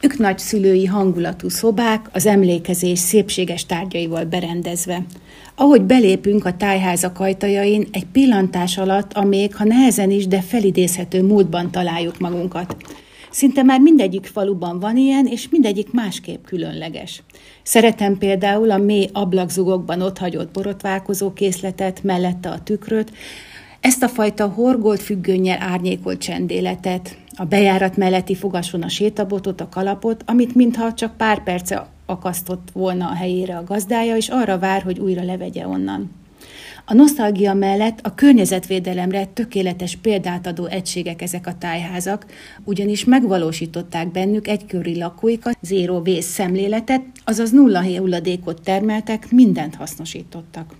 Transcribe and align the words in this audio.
Ők 0.00 0.18
nagyszülői 0.18 0.86
hangulatú 0.86 1.48
szobák, 1.48 2.08
az 2.12 2.26
emlékezés 2.26 2.98
szépséges 2.98 3.66
tárgyaival 3.66 4.24
berendezve. 4.24 5.02
Ahogy 5.54 5.82
belépünk 5.82 6.44
a 6.44 6.56
tájházak 6.56 7.20
ajtajain, 7.20 7.88
egy 7.92 8.06
pillantás 8.12 8.78
alatt 8.78 9.12
a 9.12 9.24
még, 9.24 9.54
ha 9.54 9.64
nehezen 9.64 10.10
is, 10.10 10.26
de 10.26 10.40
felidézhető 10.40 11.22
múltban 11.22 11.70
találjuk 11.70 12.18
magunkat. 12.18 12.76
Szinte 13.30 13.62
már 13.62 13.80
mindegyik 13.80 14.26
faluban 14.26 14.80
van 14.80 14.96
ilyen, 14.96 15.26
és 15.26 15.48
mindegyik 15.50 15.92
másképp 15.92 16.44
különleges. 16.44 17.22
Szeretem 17.62 18.18
például 18.18 18.70
a 18.70 18.78
mély 18.78 19.08
ablakzugokban 19.12 20.02
otthagyott 20.02 20.52
borotválkozó 20.52 21.32
készletet, 21.32 22.02
mellette 22.02 22.48
a 22.48 22.62
tükröt, 22.62 23.12
ezt 23.80 24.02
a 24.02 24.08
fajta 24.08 24.46
horgolt 24.46 25.00
függönnyel 25.00 25.62
árnyékolt 25.62 26.18
csendéletet, 26.18 27.16
a 27.36 27.44
bejárat 27.44 27.96
melletti 27.96 28.34
fogason 28.34 28.82
a 28.82 28.88
sétabotot, 28.88 29.60
a 29.60 29.68
kalapot, 29.68 30.22
amit 30.26 30.54
mintha 30.54 30.94
csak 30.94 31.16
pár 31.16 31.42
perce 31.42 31.86
akasztott 32.06 32.68
volna 32.72 33.08
a 33.08 33.14
helyére 33.14 33.56
a 33.56 33.64
gazdája, 33.64 34.16
és 34.16 34.28
arra 34.28 34.58
vár, 34.58 34.82
hogy 34.82 34.98
újra 34.98 35.22
levegye 35.22 35.66
onnan. 35.66 36.10
A 36.84 36.94
nosztalgia 36.94 37.54
mellett 37.54 37.98
a 38.02 38.14
környezetvédelemre 38.14 39.24
tökéletes 39.26 39.96
példát 39.96 40.46
adó 40.46 40.66
egységek 40.66 41.22
ezek 41.22 41.46
a 41.46 41.58
tájházak, 41.58 42.26
ugyanis 42.64 43.04
megvalósították 43.04 44.10
bennük 44.10 44.48
egyköri 44.48 44.98
lakóikat, 44.98 45.58
zéró 45.60 46.00
vész 46.00 46.26
szemléletet, 46.26 47.02
azaz 47.24 47.50
nulla 47.50 47.82
hulladékot 47.82 48.62
termeltek, 48.62 49.30
mindent 49.30 49.74
hasznosítottak. 49.74 50.74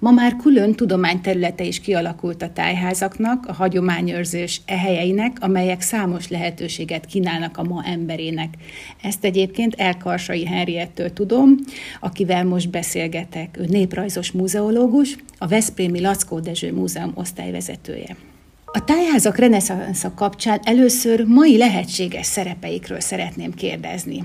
Ma 0.00 0.10
már 0.10 0.36
külön 0.36 0.74
tudományterülete 0.74 1.64
is 1.64 1.80
kialakult 1.80 2.42
a 2.42 2.52
tájházaknak, 2.52 3.46
a 3.46 3.52
hagyományőrzős 3.52 4.60
ehelyeinek, 4.64 5.36
amelyek 5.40 5.80
számos 5.80 6.28
lehetőséget 6.28 7.06
kínálnak 7.06 7.56
a 7.56 7.62
ma 7.62 7.82
emberének. 7.84 8.54
Ezt 9.02 9.24
egyébként 9.24 9.74
Elkarsai 9.74 10.46
Henriettől 10.46 11.12
tudom, 11.12 11.54
akivel 12.00 12.44
most 12.44 12.70
beszélgetek. 12.70 13.56
Ő 13.58 13.64
néprajzos 13.68 14.32
múzeológus, 14.32 15.16
a 15.38 15.46
Veszprémi 15.46 16.00
Lackó 16.00 16.38
Dezső 16.38 16.72
Múzeum 16.72 17.12
osztályvezetője. 17.14 18.16
A 18.64 18.84
tájházak 18.84 19.36
reneszánsza 19.36 20.14
kapcsán 20.14 20.60
először 20.62 21.24
mai 21.24 21.56
lehetséges 21.56 22.26
szerepeikről 22.26 23.00
szeretném 23.00 23.54
kérdezni. 23.54 24.20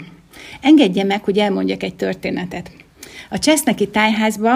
Engedje 0.62 1.04
meg, 1.04 1.24
hogy 1.24 1.38
elmondjak 1.38 1.84
egy 1.84 1.96
történetet. 1.96 2.85
A 3.30 3.40
Cseszneki 3.40 3.90
tájházba 3.90 4.52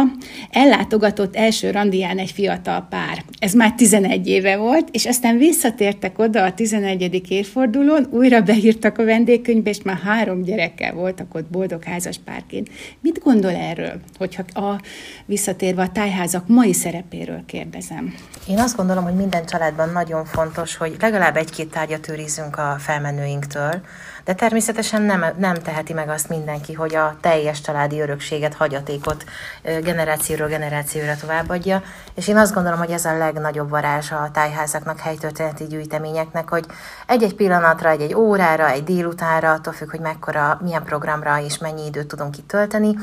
ellátogatott 0.50 1.36
első 1.36 1.72
randián 1.72 2.18
egy 2.18 2.32
fiatal 2.32 2.88
pár. 2.90 3.24
Ez 3.40 3.54
már 3.54 3.74
11 3.74 4.28
éve 4.28 4.58
volt, 4.58 4.90
és 4.92 5.06
aztán 5.06 5.38
visszatértek 5.38 6.20
oda 6.20 6.44
a 6.44 6.54
11. 6.54 7.32
évfordulón, 7.32 8.08
újra 8.12 8.42
beírtak 8.42 8.98
a 8.98 9.04
vendégkönyvbe, 9.04 9.70
és 9.70 9.82
már 9.82 9.98
három 9.98 10.42
gyerekkel 10.42 10.94
voltak 10.94 11.36
ott 11.36 11.46
boldog 11.46 11.84
házas 11.84 12.20
párként. 12.26 12.70
Mit 13.02 13.20
gondol 13.24 13.56
erről, 13.56 13.94
hogyha 14.18 14.44
a, 14.62 14.82
visszatérve 15.26 15.82
a 15.82 15.90
tájházak 15.90 16.48
mai 16.48 16.74
szerepéről 16.74 17.44
kérdezem? 17.46 18.14
Én 18.48 18.60
azt 18.60 18.76
gondolom, 18.76 19.04
hogy 19.04 19.16
minden 19.16 19.46
családban 19.46 19.90
nagyon 19.90 20.26
fontos, 20.26 20.76
hogy 20.76 20.96
legalább 21.00 21.38
egy-két 21.38 21.70
tárgyat 21.70 22.10
őrizzünk 22.10 22.58
a 22.58 22.76
felmenőinktől, 22.80 23.82
de 24.26 24.34
természetesen 24.36 25.02
nem, 25.02 25.26
nem 25.38 25.54
teheti 25.54 25.94
meg 25.94 26.10
azt 26.10 26.30
mindenki, 26.30 26.74
hogy 26.74 26.96
a 26.96 27.18
teljes 27.22 27.62
családi 27.62 28.00
örökséget, 28.00 28.54
hagyatékot 28.60 29.26
generációról 29.64 30.48
generációra 30.48 31.16
továbbadja, 31.16 31.82
és 32.16 32.28
én 32.28 32.38
azt 32.38 32.54
gondolom, 32.54 32.80
hogy 32.80 32.92
ez 32.92 33.06
a 33.06 33.18
legnagyobb 33.18 33.70
varázs 33.70 34.12
a 34.12 34.30
tájházaknak, 34.34 35.00
helytörténeti 35.00 35.64
gyűjteményeknek, 35.64 36.50
hogy 36.50 36.66
egy-egy 37.08 37.36
pillanatra, 37.36 37.90
egy-egy 37.90 38.16
órára, 38.16 38.70
egy 38.70 38.84
délutánra, 38.84 39.52
attól 39.52 39.74
függ, 39.74 39.90
hogy 39.90 40.00
mekkora, 40.00 40.60
milyen 40.62 40.84
programra 40.84 41.42
és 41.42 41.58
mennyi 41.58 41.86
időt 41.86 42.08
tudunk 42.08 42.38
itt 42.38 42.48
tölteni, 42.48 42.96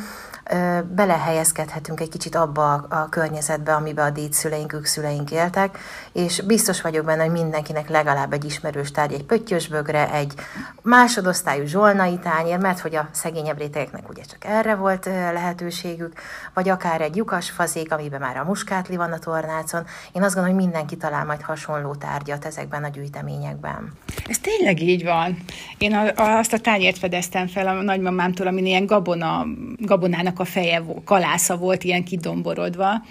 belehelyezkedhetünk 0.95 2.01
egy 2.01 2.09
kicsit 2.09 2.35
abba 2.35 2.75
a, 2.75 3.09
környezetbe, 3.09 3.75
amiben 3.75 4.07
a 4.07 4.11
dédszüleink, 4.11 4.81
szüleink 4.83 5.31
éltek, 5.31 5.79
és 6.13 6.41
biztos 6.41 6.81
vagyok 6.81 7.05
benne, 7.05 7.23
hogy 7.23 7.33
mindenkinek 7.33 7.89
legalább 7.89 8.33
egy 8.33 8.45
ismerős 8.45 8.91
tárgy, 8.91 9.13
egy 9.13 9.25
pöttyösbögre, 9.25 10.13
egy 10.13 10.35
másodosztályú 10.83 11.65
zsolnai 11.65 12.19
tányér, 12.19 12.59
mert 12.59 12.81
hogy 12.81 12.97
a 12.97 13.09
szegényebb 13.13 13.59
rétegeknek 13.59 14.09
ugye 14.09 14.23
csak 14.23 14.45
erre 14.45 14.75
volt 14.75 15.05
lehetőségük, 15.05 16.13
vagy 16.55 16.69
akár 16.69 17.01
egy 17.01 17.17
lyukas 17.17 17.51
fazék, 17.51 17.93
amiben 17.93 18.21
már 18.21 18.37
a 18.37 18.45
muskátli 18.45 18.97
van 18.97 19.13
a 19.13 19.19
tornácon. 19.19 19.85
Én 20.13 20.23
azt 20.23 20.35
gondolom, 20.35 20.59
hogy 20.59 20.67
mindenki 20.67 20.97
talál 20.97 21.25
majd 21.25 21.43
hasonló 21.43 21.95
tárgyat 21.95 22.45
ezekben 22.45 22.85
a 22.85 22.89
gyűjteményekben. 22.89 23.93
Ez 24.27 24.39
tényleg 24.39 24.83
így 24.83 25.05
van. 25.05 25.37
Én 25.79 25.95
a, 25.95 26.37
azt 26.39 26.53
a 26.53 26.59
tányért 26.59 26.99
fedeztem 26.99 27.47
fel 27.47 27.67
a 27.67 27.83
nagymamámtól, 27.83 28.47
amin 28.47 28.67
ilyen 28.67 28.87
gabona, 28.87 29.47
gabonának 29.79 30.36
a 30.41 30.45
feje 30.45 30.85
kalásza 31.05 31.57
volt 31.57 31.85
ilyen 31.85 32.05
kidomborodva, 32.05 33.05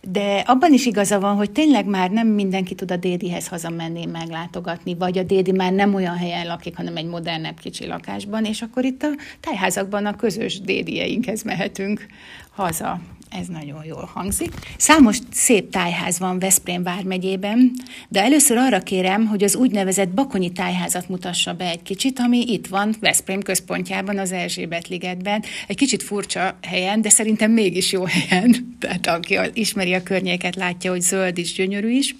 de 0.00 0.42
abban 0.46 0.72
is 0.72 0.86
igaza 0.86 1.20
van, 1.20 1.36
hogy 1.36 1.50
tényleg 1.50 1.86
már 1.86 2.10
nem 2.10 2.26
mindenki 2.26 2.74
tud 2.74 2.90
a 2.90 2.96
dédihez 2.96 3.48
hazamenni 3.48 4.06
meglátogatni, 4.06 4.94
vagy 4.94 5.18
a 5.18 5.22
dédi 5.22 5.52
már 5.52 5.72
nem 5.72 5.94
olyan 5.94 6.16
helyen 6.16 6.46
lakik, 6.46 6.76
hanem 6.76 6.96
egy 6.96 7.06
modernebb 7.06 7.58
kicsi 7.60 7.86
lakásban, 7.86 8.44
és 8.44 8.62
akkor 8.62 8.84
itt 8.84 9.02
a 9.02 9.08
tájházakban 9.40 10.06
a 10.06 10.16
közös 10.16 10.60
dédieinkhez 10.60 11.42
mehetünk 11.42 12.06
haza. 12.50 13.00
Ez 13.30 13.46
nagyon 13.46 13.84
jól 13.84 14.10
hangzik. 14.14 14.52
Számos 14.76 15.18
szép 15.30 15.70
tájház 15.70 16.18
van 16.18 16.38
Veszprém 16.38 16.82
vármegyében, 16.82 17.72
de 18.08 18.22
először 18.22 18.56
arra 18.56 18.80
kérem, 18.80 19.26
hogy 19.26 19.44
az 19.44 19.56
úgynevezett 19.56 20.08
Bakonyi 20.08 20.52
tájházat 20.52 21.08
mutassa 21.08 21.52
be 21.52 21.64
egy 21.64 21.82
kicsit, 21.82 22.18
ami 22.18 22.52
itt 22.52 22.66
van 22.66 22.94
Veszprém 23.00 23.42
központjában, 23.42 24.18
az 24.18 24.32
Erzsébet-ligetben. 24.32 25.42
Egy 25.66 25.76
kicsit 25.76 26.02
furcsa 26.02 26.58
helyen, 26.62 27.00
de 27.00 27.08
szerintem 27.08 27.50
mégis 27.50 27.92
jó 27.92 28.04
helyen. 28.04 28.56
Tehát 28.80 29.06
aki 29.06 29.38
ismeri 29.52 29.94
a 29.94 30.02
környéket, 30.02 30.56
látja, 30.56 30.90
hogy 30.90 31.00
zöld 31.00 31.38
is, 31.38 31.52
gyönyörű 31.52 31.90
is. 31.90 32.14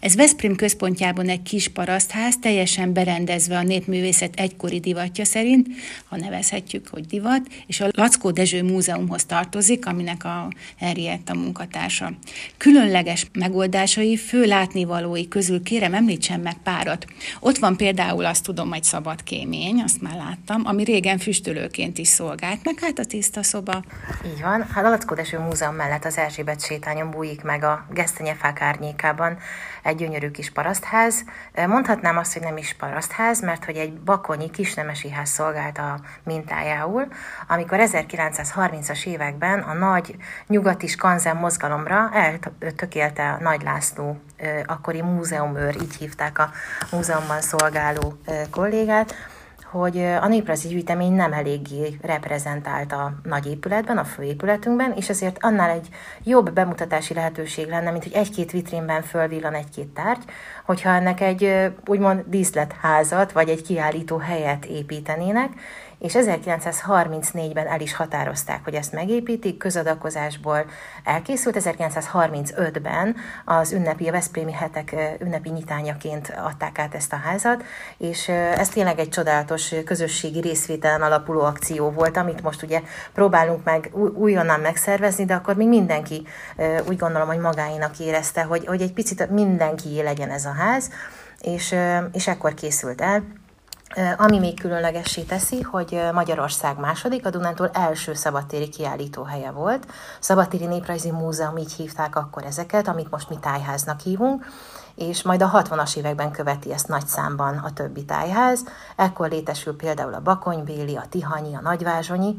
Ez 0.00 0.14
Veszprém 0.14 0.56
központjában 0.56 1.28
egy 1.28 1.42
kis 1.42 1.68
parasztház, 1.68 2.38
teljesen 2.40 2.92
berendezve 2.92 3.56
a 3.56 3.62
népművészet 3.62 4.34
egykori 4.36 4.80
divatja 4.80 5.24
szerint, 5.24 5.66
ha 6.08 6.16
nevezhetjük, 6.16 6.88
hogy 6.88 7.06
divat, 7.06 7.40
és 7.66 7.80
a 7.80 7.88
Lackó 7.90 8.30
Dezső 8.30 8.62
Múzeumhoz 8.62 9.24
tartozik, 9.24 9.86
aminek 9.86 10.24
a 10.24 10.48
Henrietta 10.78 11.34
munkatársa. 11.34 12.12
Különleges 12.56 13.26
megoldásai, 13.32 14.16
fő 14.16 14.44
látnivalói 14.44 15.28
közül 15.28 15.62
kérem 15.62 15.94
említsen 15.94 16.40
meg 16.40 16.56
párat. 16.62 17.06
Ott 17.40 17.58
van 17.58 17.76
például 17.76 18.24
azt 18.24 18.44
tudom, 18.44 18.72
egy 18.72 18.84
szabad 18.84 19.22
kémény, 19.22 19.82
azt 19.82 20.00
már 20.00 20.16
láttam, 20.16 20.62
ami 20.64 20.84
régen 20.84 21.18
füstölőként 21.18 21.98
is 21.98 22.08
szolgált, 22.08 22.64
meg 22.64 22.78
hát 22.80 22.98
a 22.98 23.04
tiszta 23.04 23.42
szoba. 23.42 23.84
Így 24.26 24.40
van, 24.42 24.66
hát 24.74 24.84
a 24.84 24.88
Lackó 24.88 25.14
Dezső 25.14 25.38
Múzeum 25.38 25.74
mellett 25.74 26.04
az 26.04 26.18
Erzsébet 26.18 26.64
sétányon 26.64 27.10
bújik 27.10 27.42
meg 27.42 27.64
a 27.64 27.86
gesztenyefák 27.92 28.60
árnyékában 28.60 29.38
egy 29.82 29.96
gyönyörű 29.96 30.30
kis 30.30 30.50
parasztház. 30.50 31.24
Mondhatnám 31.66 32.16
azt, 32.16 32.32
hogy 32.32 32.42
nem 32.42 32.56
is 32.56 32.74
parasztház, 32.74 33.40
mert 33.40 33.64
hogy 33.64 33.76
egy 33.76 33.92
bakonyi 33.92 34.50
kisnemesi 34.50 35.10
ház 35.10 35.28
szolgált 35.30 35.78
a 35.78 36.00
mintájául, 36.22 37.06
amikor 37.48 37.78
1930-as 37.80 39.06
években 39.06 39.58
a 39.58 39.72
nagy 39.72 40.16
nyugati 40.46 40.86
skanzen 40.86 41.36
mozgalomra 41.36 42.10
eltökélte 42.12 43.36
Nagy 43.40 43.62
László 43.62 44.20
akkori 44.66 45.02
múzeumőr, 45.02 45.76
így 45.82 45.96
hívták 45.96 46.38
a 46.38 46.50
múzeumban 46.90 47.40
szolgáló 47.40 48.18
kollégát, 48.50 49.14
hogy 49.70 49.98
a 49.98 50.28
néprajzi 50.28 50.68
gyűjtemény 50.68 51.12
nem 51.12 51.32
eléggé 51.32 51.98
reprezentált 52.02 52.92
a 52.92 53.12
nagy 53.22 53.46
épületben, 53.46 53.98
a 53.98 54.04
főépületünkben, 54.04 54.92
és 54.96 55.08
ezért 55.08 55.36
annál 55.40 55.70
egy 55.70 55.88
jobb 56.24 56.52
bemutatási 56.52 57.14
lehetőség 57.14 57.68
lenne, 57.68 57.90
mint 57.90 58.02
hogy 58.02 58.12
egy-két 58.12 58.50
vitrínben 58.50 59.02
fölvillan 59.02 59.54
egy-két 59.54 59.88
tárgy, 59.88 60.22
hogyha 60.64 60.90
ennek 60.90 61.20
egy 61.20 61.72
úgymond 61.86 62.24
díszletházat, 62.26 63.32
vagy 63.32 63.48
egy 63.48 63.62
kiállító 63.62 64.16
helyet 64.16 64.64
építenének, 64.64 65.52
és 66.00 66.12
1934-ben 66.16 67.66
el 67.66 67.80
is 67.80 67.94
határozták, 67.94 68.64
hogy 68.64 68.74
ezt 68.74 68.92
megépítik, 68.92 69.56
közadakozásból 69.56 70.64
elkészült. 71.04 71.56
1935-ben 71.58 73.16
az 73.44 73.72
ünnepi, 73.72 74.08
a 74.08 74.12
Veszprémi 74.12 74.52
hetek 74.52 74.96
ünnepi 75.18 75.50
nyitányaként 75.50 76.32
adták 76.44 76.78
át 76.78 76.94
ezt 76.94 77.12
a 77.12 77.16
házat, 77.16 77.64
és 77.98 78.28
ez 78.28 78.68
tényleg 78.68 78.98
egy 78.98 79.08
csodálatos 79.08 79.74
közösségi 79.84 80.40
részvételen 80.40 81.02
alapuló 81.02 81.40
akció 81.40 81.90
volt, 81.90 82.16
amit 82.16 82.42
most 82.42 82.62
ugye 82.62 82.82
próbálunk 83.12 83.64
meg 83.64 83.90
újonnan 84.14 84.60
megszervezni, 84.60 85.24
de 85.24 85.34
akkor 85.34 85.56
még 85.56 85.68
mindenki 85.68 86.26
úgy 86.88 86.96
gondolom, 86.96 87.28
hogy 87.28 87.38
magáinak 87.38 87.98
érezte, 87.98 88.42
hogy, 88.42 88.66
hogy 88.66 88.82
egy 88.82 88.92
picit 88.92 89.30
mindenki 89.30 90.02
legyen 90.02 90.30
ez 90.30 90.44
a 90.44 90.52
ház, 90.52 90.90
és, 91.40 91.74
és 92.12 92.28
ekkor 92.28 92.54
készült 92.54 93.00
el. 93.00 93.22
Ami 94.16 94.38
még 94.38 94.60
különlegessé 94.60 95.22
teszi, 95.22 95.60
hogy 95.60 96.00
Magyarország 96.12 96.78
második, 96.78 97.26
a 97.26 97.30
Dunántúl 97.30 97.70
első 97.72 98.14
szabadtéri 98.14 98.68
kiállítóhelye 98.68 99.50
volt. 99.50 99.86
Szabadtéri 100.20 100.66
Néprajzi 100.66 101.10
Múzeum, 101.10 101.56
így 101.56 101.72
hívták 101.72 102.16
akkor 102.16 102.44
ezeket, 102.44 102.88
amit 102.88 103.10
most 103.10 103.28
mi 103.28 103.38
tájháznak 103.40 104.00
hívunk, 104.00 104.46
és 104.94 105.22
majd 105.22 105.42
a 105.42 105.50
60-as 105.50 105.96
években 105.96 106.30
követi 106.30 106.72
ezt 106.72 106.88
nagy 106.88 107.06
számban 107.06 107.56
a 107.58 107.72
többi 107.72 108.04
tájház. 108.04 108.64
Ekkor 108.96 109.28
létesül 109.28 109.76
például 109.76 110.14
a 110.14 110.20
Bakonybéli, 110.20 110.96
a 110.96 111.04
Tihanyi, 111.08 111.54
a 111.54 111.60
Nagyvázsonyi, 111.60 112.36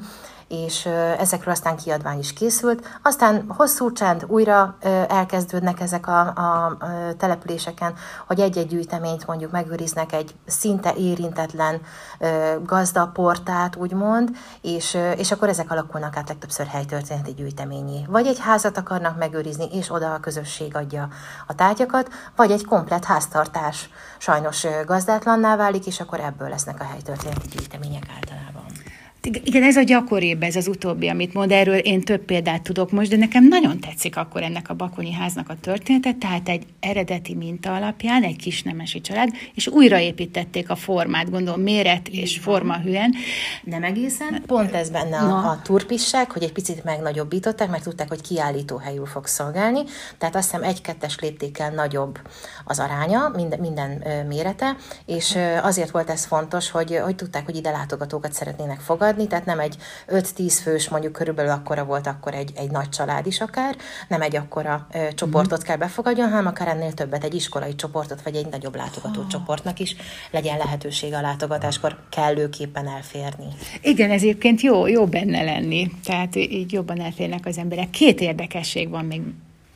és 0.51 0.86
ezekről 1.18 1.53
aztán 1.53 1.77
kiadvány 1.77 2.19
is 2.19 2.33
készült. 2.33 3.00
Aztán 3.03 3.45
hosszú 3.48 3.92
csend, 3.92 4.25
újra 4.27 4.77
elkezdődnek 5.07 5.80
ezek 5.80 6.07
a, 6.07 6.19
a 6.19 6.77
településeken, 7.18 7.94
hogy 8.27 8.39
egy-egy 8.39 8.68
gyűjteményt 8.68 9.27
mondjuk 9.27 9.51
megőriznek 9.51 10.13
egy 10.13 10.36
szinte 10.45 10.94
érintetlen 10.98 11.81
gazdaportát, 12.63 13.75
úgymond, 13.75 14.30
és, 14.62 14.98
és 15.18 15.31
akkor 15.31 15.50
ezek 15.50 15.71
alakulnak 15.71 16.18
át 16.18 16.27
legtöbbször 16.27 16.68
helytörténeti 16.68 17.33
gyűjteményi. 17.33 18.06
Vagy 18.07 18.27
egy 18.27 18.39
házat 18.39 18.77
akarnak 18.77 19.18
megőrizni, 19.18 19.65
és 19.71 19.92
oda 19.92 20.13
a 20.13 20.19
közösség 20.19 20.75
adja 20.75 21.07
a 21.47 21.56
tárgyakat, 21.56 22.09
vagy 22.36 22.51
egy 22.51 22.65
komplet 22.65 23.06
háztartás 23.06 23.89
sajnos 24.18 24.65
gazdátlanná 24.86 25.56
válik, 25.56 25.86
és 25.86 26.00
akkor 26.00 26.19
ebből 26.19 26.50
lesznek 26.50 26.80
a 26.80 26.83
helytörténeti 26.83 27.47
gyűjtemények 27.47 28.04
általában. 28.15 28.70
Igen, 29.23 29.63
ez 29.63 29.75
a 29.75 29.81
gyakoribb, 29.81 30.44
ez 30.44 30.56
az 30.56 30.68
utóbbi, 30.68 31.07
amit 31.07 31.33
mond, 31.33 31.51
erről 31.51 31.77
én 31.77 32.01
több 32.01 32.21
példát 32.21 32.62
tudok 32.62 32.91
most, 32.91 33.09
de 33.09 33.15
nekem 33.15 33.47
nagyon 33.47 33.79
tetszik 33.79 34.18
akkor 34.18 34.44
ennek 34.44 34.69
a 34.69 34.73
Bakonyi 34.73 35.12
háznak 35.12 35.50
a 35.50 35.56
története, 35.62 36.13
tehát 36.13 36.50
egy 36.50 36.65
eredeti 36.79 37.35
minta 37.35 37.75
alapján, 37.75 38.23
egy 38.23 38.35
kis 38.35 38.63
nemesi 38.63 39.01
család, 39.01 39.29
és 39.53 39.68
újraépítették 39.68 40.69
a 40.69 40.75
formát, 40.75 41.29
gondolom 41.29 41.62
méret 41.62 42.07
és 42.07 42.39
forma 42.39 42.79
hűen. 42.79 43.13
Nem 43.63 43.83
egészen. 43.83 44.44
Pont 44.45 44.73
ez 44.73 44.89
benne 44.89 45.18
a, 45.18 45.50
a 45.50 45.62
turpisság, 45.63 46.31
hogy 46.31 46.44
egy 46.44 46.51
picit 46.51 46.83
megnagyobbították, 46.83 47.69
mert 47.69 47.83
tudták, 47.83 48.07
hogy 48.07 48.21
kiállító 48.21 48.77
helyül 48.77 49.06
fog 49.06 49.25
szolgálni, 49.27 49.79
tehát 50.18 50.35
azt 50.35 50.51
hiszem 50.51 50.63
egy-kettes 50.68 51.19
léptékkel 51.19 51.71
nagyobb 51.71 52.19
az 52.65 52.79
aránya, 52.79 53.31
minden, 53.35 53.59
minden 53.59 54.03
mérete, 54.27 54.75
és 55.06 55.38
azért 55.62 55.91
volt 55.91 56.09
ez 56.09 56.25
fontos, 56.25 56.69
hogy, 56.69 57.00
hogy 57.03 57.15
tudták, 57.15 57.45
hogy 57.45 57.56
ide 57.56 57.71
látogatókat 57.71 58.33
szeretnének 58.33 58.79
fogadni, 58.79 59.09
fogadni, 59.12 59.28
tehát 59.28 59.46
nem 59.46 59.60
egy 59.60 59.75
5-10 60.08 60.60
fős, 60.62 60.90
mondjuk 60.90 61.13
körülbelül 61.13 61.52
akkora 61.52 61.84
volt 61.84 62.08
akkor 62.08 62.34
egy, 62.34 62.52
egy 62.56 62.72
nagy 62.72 62.90
család 62.90 63.25
is 63.25 63.42
akár, 63.42 63.75
nem 64.08 64.22
egy 64.22 64.36
akkora 64.36 64.88
ö, 64.94 65.13
csoportot 65.13 65.63
mm. 65.63 65.66
kell 65.66 65.78
befogadjon, 65.78 66.30
hanem 66.30 66.46
akár 66.46 66.68
ennél 66.68 66.94
többet, 66.94 67.24
egy 67.24 67.34
iskolai 67.34 67.75
csoportot, 67.75 68.22
vagy 68.22 68.36
egy 68.36 68.48
nagyobb 68.48 68.75
látogató 68.75 69.22
oh. 69.22 69.28
csoportnak 69.28 69.80
is 69.80 69.96
legyen 70.31 70.58
lehetőség 70.58 71.13
a 71.13 71.22
látogatáskor 71.22 71.98
kellőképpen 72.10 72.88
elférni. 72.88 73.48
Igen, 73.81 74.12
ez 74.12 74.22
egyébként 74.22 74.62
jó, 74.62 74.88
jó 74.88 75.06
benne 75.06 75.44
lenni, 75.44 75.92
tehát 76.04 76.36
így 76.36 76.72
jobban 76.72 77.02
elférnek 77.02 77.46
az 77.46 77.57
emberek. 77.57 77.90
Két 77.90 78.22
érdekesség 78.22 78.90
van 78.90 79.06
még 79.06 79.22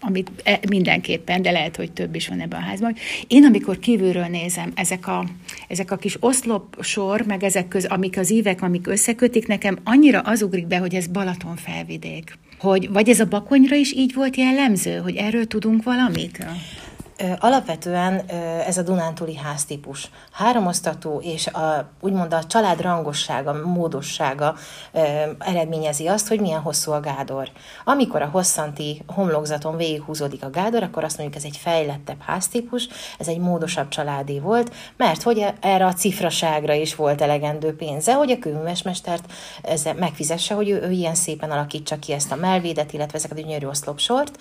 amit 0.08 0.32
e, 0.44 0.60
mindenképpen, 0.70 1.42
de 1.42 1.52
lehet, 1.52 1.76
hogy 1.76 1.92
több 1.92 2.16
is 2.16 2.28
van 2.28 2.40
ebben 2.40 2.60
a 2.60 2.64
házban. 2.64 2.96
Én, 3.28 3.46
amikor 3.46 3.80
kívülről 3.80 4.26
nézem, 4.26 4.72
ezek 4.76 5.08
a, 5.08 5.26
ezek 5.68 5.92
a 5.92 5.96
kis 5.96 6.18
oszlop 6.20 6.84
sor, 6.84 7.22
meg 7.22 7.44
ezek 7.44 7.68
köz, 7.68 7.86
amik 7.86 8.18
az 8.18 8.32
ívek, 8.32 8.62
amik 8.62 8.88
összekötik, 8.88 9.48
nekem 9.48 9.78
annyira 9.84 10.20
az 10.20 10.42
ugrik 10.42 10.68
be, 10.68 10.78
hogy 10.78 10.96
ez 10.96 11.08
Balaton 11.08 11.56
felvidék. 11.56 12.38
Hogy, 12.60 12.90
vagy 12.90 13.10
ez 13.10 13.20
a 13.20 13.26
bakonyra 13.26 13.76
is 13.76 13.94
így 13.94 14.14
volt 14.14 14.36
jellemző, 14.36 14.98
hogy 14.98 15.16
erről 15.16 15.48
tudunk 15.48 15.84
valamit? 15.84 16.46
Alapvetően 17.40 18.26
ez 18.66 18.78
a 18.78 18.82
Dunántúli 18.82 19.36
háztípus 19.36 20.10
háromosztató 20.32 21.22
és 21.24 21.48
a, 21.48 21.90
úgymond 22.00 22.34
a 22.34 22.44
család 22.44 22.82
rangossága, 22.82 23.54
módossága 23.54 24.56
eredményezi 25.40 26.08
azt, 26.08 26.28
hogy 26.28 26.40
milyen 26.40 26.62
hosszú 26.62 26.92
a 26.92 27.00
gádor. 27.00 27.50
Amikor 27.84 28.22
a 28.22 28.30
hosszanti 28.32 29.04
homlokzaton 29.08 29.78
végighúzódik 29.78 30.44
a 30.44 30.50
gádor, 30.50 30.84
akkor 30.84 31.04
azt 31.04 31.18
mondjuk 31.18 31.38
ez 31.38 31.46
egy 31.46 31.58
fejlettebb 31.58 32.22
háztípus, 32.22 32.88
ez 33.20 33.28
egy 33.28 33.40
módosabb 33.40 33.88
családé 33.88 34.40
volt, 34.40 34.74
mert 34.98 35.22
hogy 35.22 35.46
erre 35.62 35.86
a 35.86 35.94
cifraságra 35.94 36.74
is 36.74 36.96
volt 36.96 37.22
elegendő 37.22 37.76
pénze, 37.76 38.14
hogy 38.14 38.32
a 38.32 38.40
kőművesmestert 38.40 39.32
megfizesse, 39.98 40.54
hogy 40.54 40.70
ő, 40.70 40.82
ő 40.82 40.92
ilyen 40.92 41.16
szépen 41.16 41.52
alakítsa 41.52 42.00
ki 42.00 42.14
ezt 42.14 42.32
a 42.32 42.36
melvédet, 42.36 42.94
illetve 42.94 43.18
ezeket 43.18 43.38
a 43.38 43.42
gyönyörű 43.42 43.68
oszlopsort, 43.68 44.38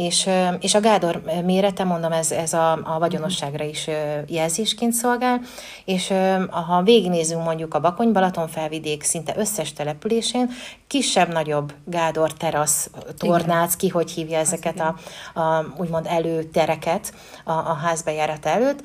és, 0.00 0.28
és 0.60 0.74
a 0.74 0.80
gádor 0.80 1.22
mérete, 1.44 1.84
mondom, 1.84 2.12
ez, 2.12 2.30
ez 2.32 2.52
a, 2.52 2.72
a 2.72 2.98
vagyonosságra 2.98 3.64
is 3.64 3.88
jelzésként 4.26 4.92
szolgál, 4.92 5.40
és 5.84 6.12
ha 6.50 6.82
végignézünk 6.82 7.44
mondjuk 7.44 7.74
a 7.74 7.80
Bakony-Balaton 7.80 8.48
felvidék 8.48 9.02
szinte 9.02 9.34
összes 9.36 9.72
településén, 9.72 10.50
kisebb-nagyobb 10.90 11.72
gádor, 11.84 12.32
terasz, 12.32 12.90
tornác, 13.16 13.76
ki 13.76 13.88
hogy 13.88 14.10
hívja 14.10 14.38
ezeket 14.38 14.80
a, 14.80 14.96
a 15.40 15.64
úgymond 15.76 16.06
előtereket 16.08 17.14
a, 17.44 17.52
a 17.52 17.74
házbejárat 17.82 18.46
előtt, 18.46 18.82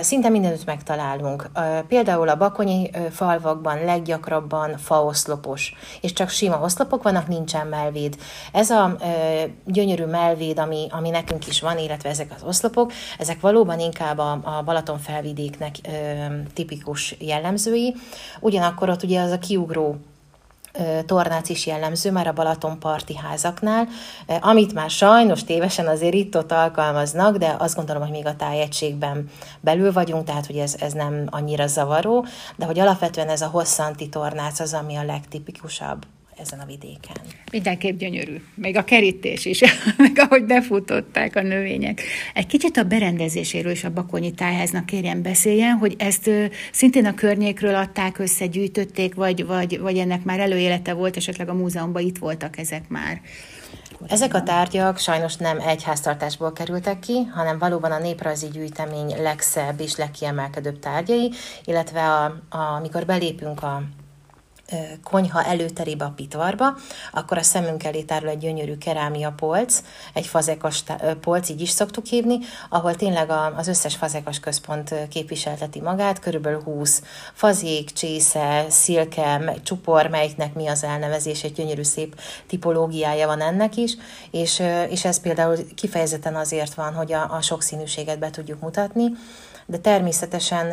szinte 0.00 0.28
mindenütt 0.28 0.64
megtalálunk. 0.64 1.50
Például 1.88 2.28
a 2.28 2.36
bakonyi 2.36 2.90
falvakban 3.10 3.84
leggyakrabban 3.84 4.78
faoszlopos, 4.78 5.74
és 6.00 6.12
csak 6.12 6.28
sima 6.28 6.60
oszlopok 6.60 7.02
vannak, 7.02 7.28
nincsen 7.28 7.66
melvéd. 7.66 8.16
Ez 8.52 8.70
a 8.70 8.96
gyönyörű 9.64 10.04
melvéd 10.04 10.58
ami, 10.58 10.86
ami 10.90 11.10
nekünk 11.10 11.46
is 11.46 11.60
van, 11.60 11.78
illetve 11.78 12.08
ezek 12.08 12.32
az 12.36 12.42
oszlopok, 12.42 12.92
ezek 13.18 13.40
valóban 13.40 13.80
inkább 13.80 14.18
a, 14.18 14.30
a 14.42 14.62
Balaton 14.64 14.98
felvidéknek 14.98 15.74
tipikus 16.54 17.14
jellemzői. 17.18 17.94
Ugyanakkor 18.40 18.88
ott 18.88 19.02
ugye 19.02 19.20
az 19.20 19.30
a 19.30 19.38
kiugró 19.38 19.96
tornác 21.06 21.48
is 21.48 21.66
jellemző 21.66 22.10
már 22.10 22.26
a 22.26 22.32
Balatonparti 22.32 23.16
házaknál, 23.16 23.88
amit 24.40 24.74
már 24.74 24.90
sajnos 24.90 25.44
tévesen 25.44 25.86
azért 25.86 26.14
itt 26.14 26.36
ott 26.36 26.52
alkalmaznak, 26.52 27.36
de 27.36 27.54
azt 27.58 27.76
gondolom, 27.76 28.02
hogy 28.02 28.10
még 28.10 28.26
a 28.26 28.36
tájegységben 28.36 29.30
belül 29.60 29.92
vagyunk, 29.92 30.24
tehát 30.24 30.46
hogy 30.46 30.56
ez, 30.56 30.76
ez 30.80 30.92
nem 30.92 31.26
annyira 31.30 31.66
zavaró, 31.66 32.26
de 32.56 32.64
hogy 32.64 32.78
alapvetően 32.78 33.28
ez 33.28 33.40
a 33.40 33.46
hosszanti 33.46 34.08
tornác 34.08 34.60
az, 34.60 34.74
ami 34.74 34.96
a 34.96 35.04
legtipikusabb 35.04 36.06
ezen 36.40 36.58
a 36.58 36.64
vidéken. 36.64 37.16
Mindenképp 37.52 37.98
gyönyörű. 37.98 38.40
Még 38.54 38.76
a 38.76 38.84
kerítés 38.84 39.44
is, 39.44 39.60
meg 39.96 40.12
ahogy 40.18 40.44
befutották 40.44 41.36
a 41.36 41.42
növények. 41.42 42.02
Egy 42.34 42.46
kicsit 42.46 42.76
a 42.76 42.82
berendezéséről 42.82 43.72
és 43.72 43.84
a 43.84 43.90
Bakonyi 43.90 44.30
tájháznak 44.30 44.86
kérjen 44.86 45.22
beszéljen, 45.22 45.76
hogy 45.76 45.94
ezt 45.98 46.30
szintén 46.72 47.06
a 47.06 47.14
környékről 47.14 47.74
adták 47.74 48.18
össze, 48.18 48.46
gyűjtötték, 48.46 49.14
vagy, 49.14 49.46
vagy, 49.46 49.78
vagy 49.78 49.98
ennek 49.98 50.24
már 50.24 50.40
előélete 50.40 50.92
volt, 50.92 51.16
esetleg 51.16 51.48
a 51.48 51.54
múzeumban 51.54 52.02
itt 52.02 52.18
voltak 52.18 52.58
ezek 52.58 52.88
már. 52.88 53.20
Ezek 54.08 54.34
a 54.34 54.42
tárgyak 54.42 54.98
sajnos 54.98 55.36
nem 55.36 55.60
egy 55.60 55.82
háztartásból 55.82 56.52
kerültek 56.52 56.98
ki, 56.98 57.24
hanem 57.34 57.58
valóban 57.58 57.92
a 57.92 57.98
néprajzi 57.98 58.46
gyűjtemény 58.52 59.14
legszebb 59.22 59.80
és 59.80 59.96
legkiemelkedőbb 59.96 60.78
tárgyai, 60.78 61.32
illetve 61.64 62.00
a, 62.00 62.24
a, 62.48 62.58
amikor 62.58 63.04
belépünk 63.04 63.62
a 63.62 63.82
konyha 65.02 65.44
előterébe 65.44 66.04
a 66.04 66.12
pitvarba, 66.16 66.76
akkor 67.12 67.38
a 67.38 67.42
szemünk 67.42 67.84
elé 67.84 68.02
tárul 68.02 68.28
egy 68.28 68.38
gyönyörű 68.38 68.78
kerámia 68.78 69.32
polc, 69.36 69.82
egy 70.12 70.26
fazekas 70.26 70.84
polc, 71.20 71.48
így 71.48 71.60
is 71.60 71.70
szoktuk 71.70 72.06
hívni, 72.06 72.38
ahol 72.68 72.94
tényleg 72.94 73.30
az 73.56 73.68
összes 73.68 73.96
fazekas 73.96 74.40
központ 74.40 74.94
képviselteti 75.08 75.80
magát, 75.80 76.18
körülbelül 76.18 76.62
20 76.62 77.02
fazék, 77.32 77.90
csésze, 77.90 78.66
szilke, 78.68 79.54
csupor, 79.62 80.06
melyiknek 80.06 80.54
mi 80.54 80.66
az 80.66 80.84
elnevezés, 80.84 81.44
egy 81.44 81.52
gyönyörű 81.52 81.82
szép 81.82 82.20
tipológiája 82.46 83.26
van 83.26 83.40
ennek 83.40 83.76
is, 83.76 83.96
és, 84.30 84.62
és 84.88 85.04
ez 85.04 85.20
például 85.20 85.56
kifejezetten 85.74 86.36
azért 86.36 86.74
van, 86.74 86.94
hogy 86.94 87.12
a, 87.12 87.32
a 87.32 87.40
sokszínűséget 87.40 88.18
be 88.18 88.30
tudjuk 88.30 88.60
mutatni, 88.60 89.12
de 89.66 89.78
természetesen 89.78 90.72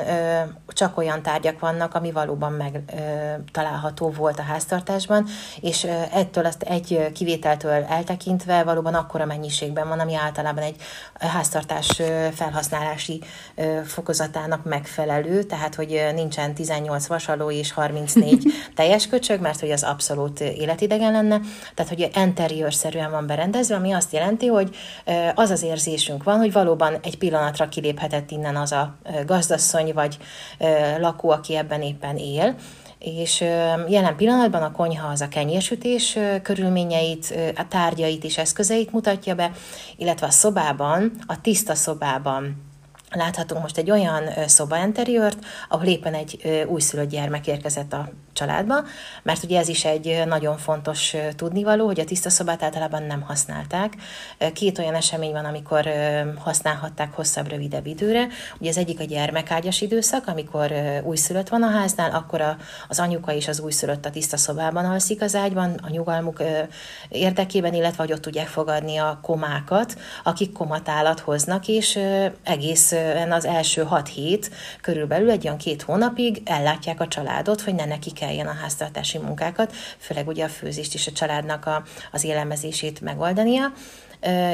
csak 0.68 0.98
olyan 0.98 1.22
tárgyak 1.22 1.60
vannak, 1.60 1.96
ami 1.96 2.12
valóban 2.12 2.52
megtalálható 2.52 4.10
volt 4.10 4.40
a 4.40 4.42
háztartásban, 4.42 5.28
és 5.62 5.88
ettől 6.14 6.46
azt 6.46 6.62
egy 6.62 7.12
kivételtől 7.14 7.72
eltekintve 7.72 8.64
valóban 8.64 8.94
akkora 8.94 9.26
mennyiségben 9.26 9.88
van, 9.88 10.00
ami 10.00 10.16
általában 10.16 10.64
egy 10.64 10.76
háztartás 11.20 12.02
felhasználási 12.34 13.22
fokozatának 13.86 14.64
megfelelő, 14.64 15.44
tehát 15.44 15.76
hogy 15.76 16.04
nincsen 16.14 16.54
18 16.54 17.08
vasaló 17.08 17.52
és 17.52 17.72
34 17.72 18.44
teljes 18.76 19.08
köcsög, 19.08 19.42
mert 19.42 19.60
hogy 19.60 19.72
az 19.72 19.84
abszolút 19.84 20.40
életidegen 20.40 21.12
lenne, 21.12 21.40
tehát 21.76 21.92
hogy 21.92 22.12
interiőrszerűen 22.16 23.12
van 23.12 23.28
berendezve, 23.28 23.76
ami 23.76 23.92
azt 23.92 24.14
jelenti, 24.14 24.48
hogy 24.48 24.76
az 25.36 25.50
az 25.50 25.64
érzésünk 25.64 26.24
van, 26.24 26.38
hogy 26.38 26.52
valóban 26.52 26.98
egy 27.04 27.18
pillanatra 27.18 27.70
kiléphetett 27.70 28.32
innen 28.32 28.56
az 28.56 28.72
a 28.72 28.83
gazdasszony 29.26 29.94
vagy 29.94 30.18
lakó, 31.00 31.30
aki 31.30 31.56
ebben 31.56 31.82
éppen 31.82 32.18
él, 32.18 32.56
és 33.00 33.42
jelen 33.88 34.16
pillanatban 34.16 34.62
a 34.62 34.72
konyha 34.72 35.08
az 35.08 35.22
a 35.22 35.28
kenyérsütés 35.28 36.18
körülményeit, 36.42 37.34
a 37.56 37.68
tárgyait 37.68 38.24
és 38.24 38.38
eszközeit 38.38 38.92
mutatja 38.92 39.36
be, 39.36 39.52
illetve 39.98 40.28
a 40.28 40.32
szobában, 40.32 41.12
a 41.26 41.42
tiszta 41.42 41.76
szobában 41.76 42.73
láthatunk 43.14 43.62
most 43.62 43.78
egy 43.78 43.92
olyan 43.92 44.24
szobainteriőrt, 44.48 45.38
ahol 45.70 45.86
éppen 45.86 46.14
egy 46.14 46.66
újszülött 46.68 47.10
gyermek 47.10 47.48
érkezett 47.48 47.94
a 47.94 48.10
családba, 48.34 48.76
mert 49.24 49.44
ugye 49.44 49.60
ez 49.60 49.68
is 49.68 49.86
egy 49.86 50.24
nagyon 50.26 50.58
fontos 50.58 51.16
tudnivaló, 51.36 51.86
hogy 51.86 52.00
a 52.00 52.04
tiszta 52.04 52.30
szobát 52.30 52.64
általában 52.64 53.04
nem 53.04 53.22
használták. 53.22 53.94
Két 54.54 54.80
olyan 54.80 54.96
esemény 54.96 55.32
van, 55.32 55.46
amikor 55.46 55.90
használhatták 56.38 57.14
hosszabb, 57.14 57.50
rövidebb 57.50 57.86
időre. 57.86 58.28
Ugye 58.60 58.70
az 58.70 58.78
egyik 58.78 59.00
a 59.00 59.04
gyermekágyas 59.04 59.82
időszak, 59.82 60.28
amikor 60.28 60.74
újszülött 61.04 61.50
van 61.50 61.64
a 61.64 61.70
háznál, 61.70 62.12
akkor 62.12 62.56
az 62.88 63.00
anyuka 63.00 63.34
és 63.34 63.48
az 63.48 63.60
újszülött 63.60 64.06
a 64.06 64.10
tiszta 64.10 64.38
szobában 64.38 64.86
alszik 64.86 65.22
az 65.22 65.36
ágyban, 65.36 65.80
a 65.84 65.90
nyugalmuk 65.90 66.44
érdekében, 67.10 67.74
illetve 67.74 68.04
hogy 68.04 68.14
ott 68.14 68.22
tudják 68.22 68.48
fogadni 68.48 68.98
a 68.98 69.20
komákat, 69.22 69.98
akik 70.24 70.52
komatálat 70.52 71.20
hoznak, 71.20 71.68
és 71.68 72.00
egész 72.44 72.92
az 73.32 73.46
első 73.46 73.84
hat 73.84 74.08
hét 74.08 74.50
körülbelül 74.82 75.30
egy 75.30 75.46
olyan 75.46 75.58
két 75.58 75.82
hónapig 75.82 76.42
ellátják 76.46 77.00
a 77.00 77.08
családot, 77.08 77.62
hogy 77.62 77.76
ne 77.76 77.86
neki 77.86 78.12
kelljen 78.12 78.48
a 78.48 78.58
háztartási 78.62 79.18
munkákat, 79.18 79.74
főleg 79.98 80.28
ugye 80.28 80.44
a 80.44 80.50
főzést 80.50 80.94
és 80.94 81.08
a 81.08 81.12
családnak 81.12 81.66
a, 81.66 81.84
az 82.12 82.24
élelmezését 82.24 83.02
megoldania 83.02 83.72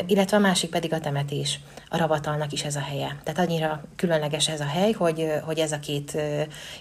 illetve 0.05 0.37
a 0.37 0.39
másik 0.39 0.69
pedig 0.69 0.93
a 0.93 0.99
temetés. 0.99 1.59
A 1.89 1.97
ravatalnak 1.97 2.51
is 2.51 2.63
ez 2.63 2.75
a 2.75 2.79
helye. 2.79 3.15
Tehát 3.23 3.49
annyira 3.49 3.83
különleges 3.95 4.47
ez 4.47 4.59
a 4.59 4.65
hely, 4.65 4.91
hogy, 4.91 5.27
hogy 5.43 5.59
ez 5.59 5.71
a 5.71 5.79
két 5.79 6.17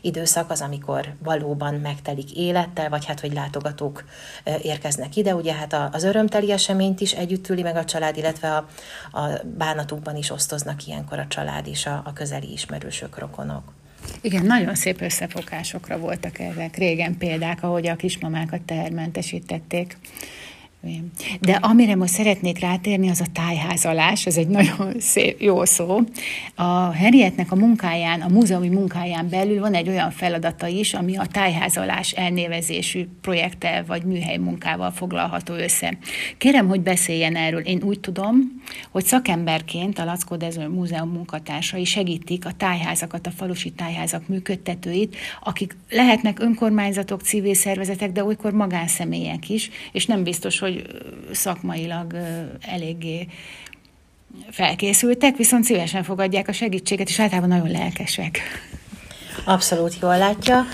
időszak 0.01 0.51
az, 0.51 0.61
amikor 0.61 1.15
valóban 1.23 1.75
megtelik 1.75 2.37
élettel, 2.37 2.89
vagy 2.89 3.05
hát, 3.05 3.21
hogy 3.21 3.33
látogatók 3.33 4.05
érkeznek 4.63 5.17
ide. 5.17 5.35
Ugye 5.35 5.55
hát 5.55 5.77
az 5.93 6.05
örömteli 6.05 6.53
eseményt 6.53 7.01
is 7.01 7.13
együtt 7.13 7.49
üli 7.49 7.63
meg 7.63 7.77
a 7.77 7.85
család, 7.85 8.17
illetve 8.17 8.57
a, 8.57 8.69
a 9.19 9.29
bánatukban 9.57 10.17
is 10.17 10.31
osztoznak 10.31 10.87
ilyenkor 10.87 11.19
a 11.19 11.27
család 11.27 11.67
és 11.67 11.87
a, 11.87 12.03
a 12.05 12.13
közeli 12.13 12.53
ismerősök, 12.53 13.19
rokonok. 13.19 13.73
Igen, 14.21 14.47
nagyon 14.47 14.75
szép 14.75 15.01
összefogásokra 15.01 15.99
voltak 15.99 16.39
ezek. 16.39 16.77
Régen 16.77 17.19
példák, 17.19 17.63
ahogy 17.63 17.87
a 17.87 17.97
kismamákat 17.97 18.63
tehermentesítették. 18.63 19.99
De 21.41 21.53
amire 21.53 21.97
most 21.97 22.13
szeretnék 22.13 22.59
rátérni, 22.59 23.09
az 23.11 23.21
a 23.21 23.27
tájházalás, 23.33 24.27
ez 24.27 24.37
egy 24.37 24.49
nagyon 24.49 24.95
szép, 24.99 25.41
jó 25.41 25.65
szó. 25.65 26.01
A 26.55 26.91
Henrietnek 26.91 27.53
a 27.53 27.57
munkáján, 27.57 28.21
a 28.21 28.29
múzeumi 28.29 28.69
munkáján 28.69 29.29
belül 29.29 29.61
van 29.61 29.75
egy 29.75 29.89
olyan 29.89 30.11
feladata 30.11 30.67
is, 30.67 30.95
ami 30.95 31.17
a 31.17 31.27
tájházalás 31.27 32.13
elnévezésű 32.13 33.07
projekttel 33.21 33.85
vagy 33.85 34.03
műhely 34.03 34.37
munkával 34.37 34.91
foglalható 34.91 35.55
össze. 35.55 35.99
Kérem, 36.37 36.69
hogy 36.69 36.81
beszéljen 36.81 37.37
erről. 37.37 37.61
Én 37.61 37.83
úgy 37.83 38.01
tudom, 38.01 38.63
hogy 38.91 39.05
szakemberként 39.05 39.99
a 39.99 40.05
Lackó 40.05 40.37
Dező 40.37 40.69
Múzeum 40.69 41.11
munkatársai 41.11 41.85
segítik 41.85 42.47
a 42.47 42.53
tájházakat, 42.57 43.27
a 43.27 43.31
falusi 43.31 43.71
tájházak 43.71 44.29
működtetőit, 44.29 45.17
akik 45.43 45.77
lehetnek 45.91 46.41
önkormányzatok, 46.41 47.23
civil 47.23 47.55
szervezetek, 47.55 48.13
de 48.13 48.25
olykor 48.25 48.53
magánszemélyek 48.53 49.49
is, 49.49 49.71
és 49.93 50.07
nem 50.07 50.23
biztos, 50.23 50.59
hogy 50.59 50.68
hogy 50.69 50.87
szakmailag 51.33 52.15
eléggé 52.61 53.27
felkészültek, 54.51 55.37
viszont 55.37 55.65
szívesen 55.65 56.03
fogadják 56.03 56.49
a 56.49 56.53
segítséget, 56.53 57.09
és 57.09 57.21
általában 57.21 57.49
nagyon 57.49 57.71
lelkesek. 57.71 58.41
Abszolút 59.45 59.97
jól 60.01 60.19
látja. 60.19 60.65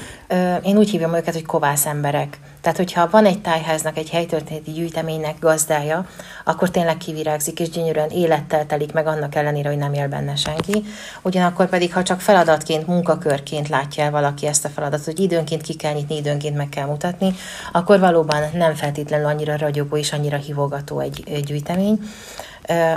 Én 0.63 0.77
úgy 0.77 0.91
hívom 0.91 1.15
őket, 1.15 1.35
hogy 1.35 1.47
kovász 1.47 1.87
emberek. 1.87 2.39
Tehát, 2.61 2.79
hogyha 2.79 3.09
van 3.11 3.27
egy 3.27 3.41
tájháznak, 3.41 3.99
egy 3.99 4.11
helytörténeti 4.11 4.71
gyűjteménynek 4.71 5.39
gazdája, 5.41 6.07
akkor 6.45 6.71
tényleg 6.71 6.97
kivirágzik, 6.97 7.61
és 7.61 7.71
gyönyörűen 7.71 8.11
élettel 8.11 8.67
telik 8.67 8.93
meg 8.93 9.07
annak 9.07 9.35
ellenére, 9.35 9.69
hogy 9.69 9.79
nem 9.79 9.93
él 9.93 10.09
benne 10.09 10.37
senki. 10.37 10.85
Ugyanakkor 11.23 11.69
pedig, 11.69 11.93
ha 11.93 12.03
csak 12.03 12.21
feladatként, 12.21 12.87
munkakörként 12.87 13.69
látja 13.69 14.05
el 14.05 14.11
valaki 14.11 14.47
ezt 14.47 14.65
a 14.65 14.69
feladatot, 14.69 15.05
hogy 15.05 15.21
időnként 15.21 15.63
ki 15.63 15.75
kell 15.75 15.93
nyitni, 15.93 16.17
időnként 16.17 16.57
meg 16.57 16.69
kell 16.69 16.87
mutatni, 16.87 17.35
akkor 17.73 17.99
valóban 17.99 18.43
nem 18.53 18.75
feltétlenül 18.75 19.27
annyira 19.27 19.57
ragyogó 19.57 19.97
és 19.97 20.13
annyira 20.13 20.37
hívogató 20.37 21.01
egy, 21.01 21.43
gyűjtemény. 21.45 21.99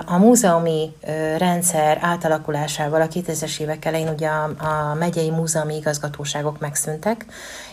A 0.05 0.17
múzeumi 0.17 0.95
rendszer 1.37 1.97
átalakulásával 2.01 3.01
a 3.01 3.07
2000-es 3.07 3.59
évek 3.59 3.85
elején 3.85 4.07
ugye 4.07 4.27
a, 4.27 4.43
a 4.43 4.93
megyei 4.93 5.29
múzeumi 5.29 5.75
igazgatóságok 5.75 6.59
megszűntek, 6.59 7.25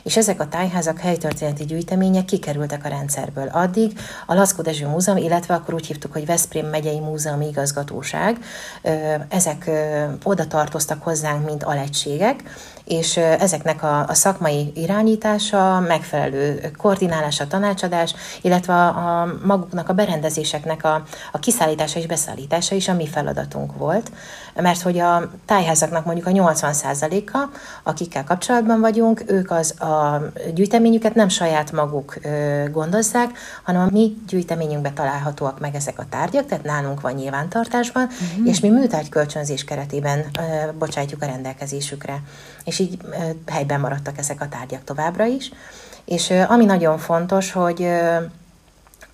és 0.04 0.16
ezek 0.16 0.40
a 0.40 0.48
tájházak 0.48 0.98
helytörténeti 0.98 1.64
gyűjtemények 1.64 2.24
kikerültek 2.24 2.84
a 2.84 2.88
rendszerből. 2.88 3.48
Addig 3.48 3.98
a 4.26 4.34
Laszkó 4.34 4.62
Dezső 4.62 4.86
Múzeum, 4.86 5.16
illetve 5.16 5.54
akkor 5.54 5.74
úgy 5.74 5.86
hívtuk, 5.86 6.12
hogy 6.12 6.26
Veszprém 6.26 6.66
megyei 6.66 7.00
múzeumi 7.00 7.46
igazgatóság, 7.48 8.38
ezek 9.28 9.70
oda 10.22 10.46
tartoztak 10.46 11.02
hozzánk, 11.02 11.44
mint 11.44 11.62
alegységek, 11.62 12.42
és 12.84 13.16
ezeknek 13.16 13.82
a, 13.82 14.08
a 14.08 14.14
szakmai 14.14 14.72
irányítása, 14.74 15.80
megfelelő 15.80 16.70
koordinálása, 16.76 17.46
tanácsadás, 17.46 18.14
illetve 18.40 18.74
a, 18.74 19.20
a 19.20 19.34
maguknak 19.44 19.88
a 19.88 19.92
berendezéseknek 19.92 20.84
a, 20.84 21.02
a 21.32 21.38
kiszállítása 21.38 21.98
és 21.98 22.06
beszállítása 22.06 22.74
is 22.74 22.88
a 22.88 22.94
mi 22.94 23.06
feladatunk 23.06 23.76
volt, 23.76 24.12
mert 24.54 24.82
hogy 24.82 24.98
a 24.98 25.30
tájházaknak 25.46 26.04
mondjuk 26.04 26.26
a 26.26 26.30
80%-a, 26.30 27.48
akikkel 27.82 28.24
kapcsolatban 28.24 28.80
vagyunk, 28.80 29.22
ők 29.26 29.50
az 29.50 29.74
a 29.80 29.93
gyűjteményüket 30.54 31.14
nem 31.14 31.28
saját 31.28 31.72
maguk 31.72 32.18
gondozzák, 32.70 33.30
hanem 33.62 33.82
a 33.82 33.88
mi 33.90 34.16
gyűjteményünkben 34.28 34.94
találhatóak 34.94 35.60
meg 35.60 35.74
ezek 35.74 35.98
a 35.98 36.06
tárgyak, 36.08 36.46
tehát 36.46 36.64
nálunk 36.64 37.00
van 37.00 37.12
nyilvántartásban, 37.12 38.02
uh-huh. 38.04 38.48
és 38.48 38.60
mi 38.60 38.68
műtárgykölcsönzés 38.68 39.64
keretében 39.64 40.24
bocsátjuk 40.78 41.22
a 41.22 41.26
rendelkezésükre. 41.26 42.22
És 42.64 42.78
így 42.78 42.98
helyben 43.46 43.80
maradtak 43.80 44.18
ezek 44.18 44.40
a 44.40 44.48
tárgyak 44.48 44.84
továbbra 44.84 45.24
is. 45.24 45.50
És 46.04 46.32
ami 46.48 46.64
nagyon 46.64 46.98
fontos, 46.98 47.52
hogy 47.52 47.88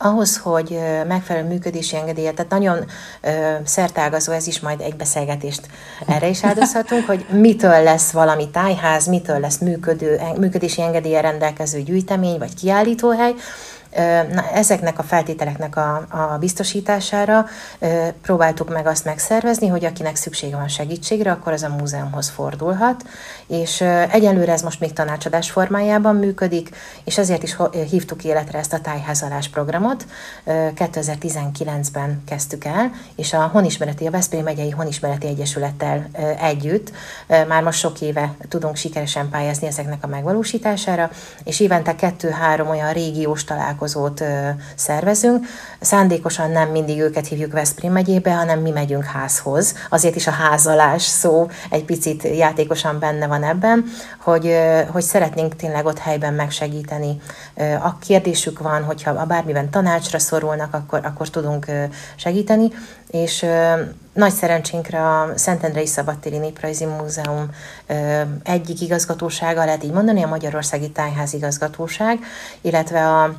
ahhoz, 0.02 0.38
hogy 0.38 0.78
megfelelő 1.08 1.48
működési 1.48 1.96
engedélyet, 1.96 2.34
tehát 2.34 2.50
nagyon 2.50 2.84
szertágazó, 3.64 4.32
ez 4.32 4.46
is 4.46 4.60
majd 4.60 4.80
egy 4.80 4.96
beszélgetést 4.96 5.60
erre 6.06 6.28
is 6.28 6.44
áldozhatunk, 6.44 7.06
hogy 7.06 7.26
mitől 7.30 7.82
lesz 7.82 8.10
valami 8.10 8.50
tájház, 8.50 9.06
mitől 9.06 9.38
lesz 9.38 9.58
működő, 9.58 10.20
működési 10.36 10.82
engedélye 10.82 11.20
rendelkező 11.20 11.80
gyűjtemény 11.80 12.38
vagy 12.38 12.54
kiállítóhely, 12.54 13.34
Na, 14.32 14.50
ezeknek 14.54 14.98
a 14.98 15.02
feltételeknek 15.02 15.76
a, 15.76 16.06
a 16.08 16.38
biztosítására 16.38 17.46
próbáltuk 18.22 18.68
meg 18.68 18.86
azt 18.86 19.04
megszervezni, 19.04 19.68
hogy 19.68 19.84
akinek 19.84 20.16
szüksége 20.16 20.56
van 20.56 20.68
segítségre, 20.68 21.30
akkor 21.30 21.52
az 21.52 21.62
a 21.62 21.74
múzeumhoz 21.78 22.28
fordulhat, 22.28 23.04
és 23.46 23.80
egyelőre 24.10 24.52
ez 24.52 24.62
most 24.62 24.80
még 24.80 24.92
tanácsadás 24.92 25.50
formájában 25.50 26.16
működik, 26.16 26.76
és 27.04 27.18
ezért 27.18 27.42
is 27.42 27.56
hívtuk 27.90 28.24
életre 28.24 28.58
ezt 28.58 28.72
a 28.72 28.80
tájházalás 28.80 29.48
programot. 29.48 30.06
2019-ben 30.46 32.22
kezdtük 32.26 32.64
el, 32.64 32.90
és 33.16 33.32
a 33.32 33.50
Honismereti, 33.52 34.06
a 34.06 34.10
Veszprém 34.10 34.44
megyei 34.44 34.70
Honismereti 34.70 35.26
Egyesülettel 35.26 36.08
együtt 36.40 36.92
már 37.48 37.62
most 37.62 37.78
sok 37.78 38.00
éve 38.00 38.34
tudunk 38.48 38.76
sikeresen 38.76 39.28
pályázni 39.28 39.66
ezeknek 39.66 40.04
a 40.04 40.06
megvalósítására, 40.06 41.10
és 41.44 41.60
évente 41.60 41.94
kettő-három 41.94 42.68
olyan 42.68 42.92
régiós 42.92 43.44
találkozót 43.44 43.78
találkozót 43.80 44.24
szervezünk. 44.74 45.46
Szándékosan 45.80 46.50
nem 46.50 46.68
mindig 46.68 47.00
őket 47.00 47.26
hívjuk 47.26 47.52
Veszprém 47.52 47.92
megyébe, 47.92 48.34
hanem 48.34 48.60
mi 48.60 48.70
megyünk 48.70 49.04
házhoz. 49.04 49.74
Azért 49.90 50.16
is 50.16 50.26
a 50.26 50.30
házalás 50.30 51.02
szó 51.02 51.48
egy 51.70 51.84
picit 51.84 52.22
játékosan 52.22 52.98
benne 52.98 53.26
van 53.26 53.42
ebben, 53.42 53.84
hogy, 54.18 54.56
hogy 54.90 55.02
szeretnénk 55.02 55.56
tényleg 55.56 55.86
ott 55.86 55.98
helyben 55.98 56.34
megsegíteni. 56.34 57.20
A 57.82 57.98
kérdésük 57.98 58.58
van, 58.58 58.82
hogyha 58.82 59.10
a 59.10 59.24
bármiben 59.24 59.70
tanácsra 59.70 60.18
szorulnak, 60.18 60.74
akkor, 60.74 61.00
akkor 61.04 61.28
tudunk 61.28 61.66
segíteni, 62.16 62.68
és 63.10 63.46
nagy 64.12 64.32
szerencsénkre 64.32 65.08
a 65.08 65.30
Szentendrei 65.34 65.86
Szabadtéri 65.86 66.38
Néprajzi 66.38 66.84
Múzeum 66.84 67.50
egyik 68.42 68.80
igazgatósága, 68.80 69.64
lehet 69.64 69.84
így 69.84 69.92
mondani, 69.92 70.22
a 70.22 70.28
Magyarországi 70.28 70.90
Tájház 70.90 71.32
igazgatóság, 71.32 72.18
illetve 72.60 73.08
a 73.08 73.34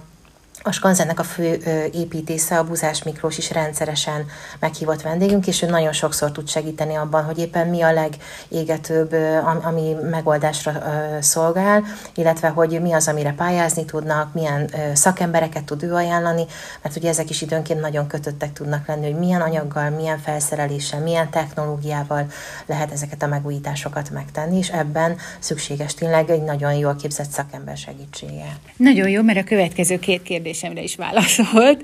a 0.63 0.72
Skanzennek 0.72 1.20
a 1.20 1.24
fő 1.24 1.62
építésze, 1.94 2.58
a 2.58 2.63
Buzás 2.63 3.03
Miklós 3.03 3.38
is 3.38 3.51
rendszeresen 3.51 4.25
meghívott 4.60 5.01
vendégünk, 5.01 5.48
és 5.48 5.62
ő 5.62 5.68
nagyon 5.68 5.94
sokszor 5.94 6.32
tud 6.32 6.50
segíteni 6.50 6.96
abban, 6.96 7.24
hogy 7.24 7.38
éppen 7.38 7.68
mi 7.68 7.82
a 7.82 7.94
legégetőbb, 7.94 9.15
ami 9.63 9.96
megoldásra 10.10 10.84
szolgál, 11.22 11.84
illetve 12.15 12.48
hogy 12.48 12.82
mi 12.82 12.91
az, 12.91 13.08
amire 13.08 13.34
pályázni 13.34 13.86
tudnak, 13.86 14.34
milyen 14.34 14.70
szakembereket 14.94 15.63
tud 15.63 15.84
ő 15.84 15.94
ajánlani, 15.94 16.46
mert 16.82 16.96
ugye 16.96 17.10
ezek 17.10 17.30
is 17.30 17.41
időnként 17.41 17.82
nagyon 17.82 18.08
kötöttek 18.08 18.53
tudnak 18.53 18.88
lenni, 18.88 19.12
hogy 19.12 19.20
milyen 19.20 19.41
anyaggal, 19.41 19.89
milyen 19.89 20.20
felszereléssel, 20.20 21.00
milyen 21.00 21.30
technológiával 21.30 22.25
lehet 22.65 22.91
ezeket 22.91 23.24
a 23.24 23.27
megújításokat 23.27 24.10
megtenni, 24.10 24.58
és 24.58 24.70
ebben 24.70 25.18
szükséges 25.39 25.94
tényleg 25.94 26.30
egy 26.30 26.44
nagyon 26.44 26.74
jól 26.74 26.96
képzett 26.96 27.30
szakember 27.30 27.77
segítsége. 27.77 28.58
Nagyon 28.77 29.10
jó, 29.10 29.22
mert 29.22 29.39
a 29.39 29.44
következő 29.44 30.00
két 30.00 30.22
kérdés 30.22 30.50
kérdésemre 30.51 30.84
is 30.84 30.96
válaszolt. 30.96 31.81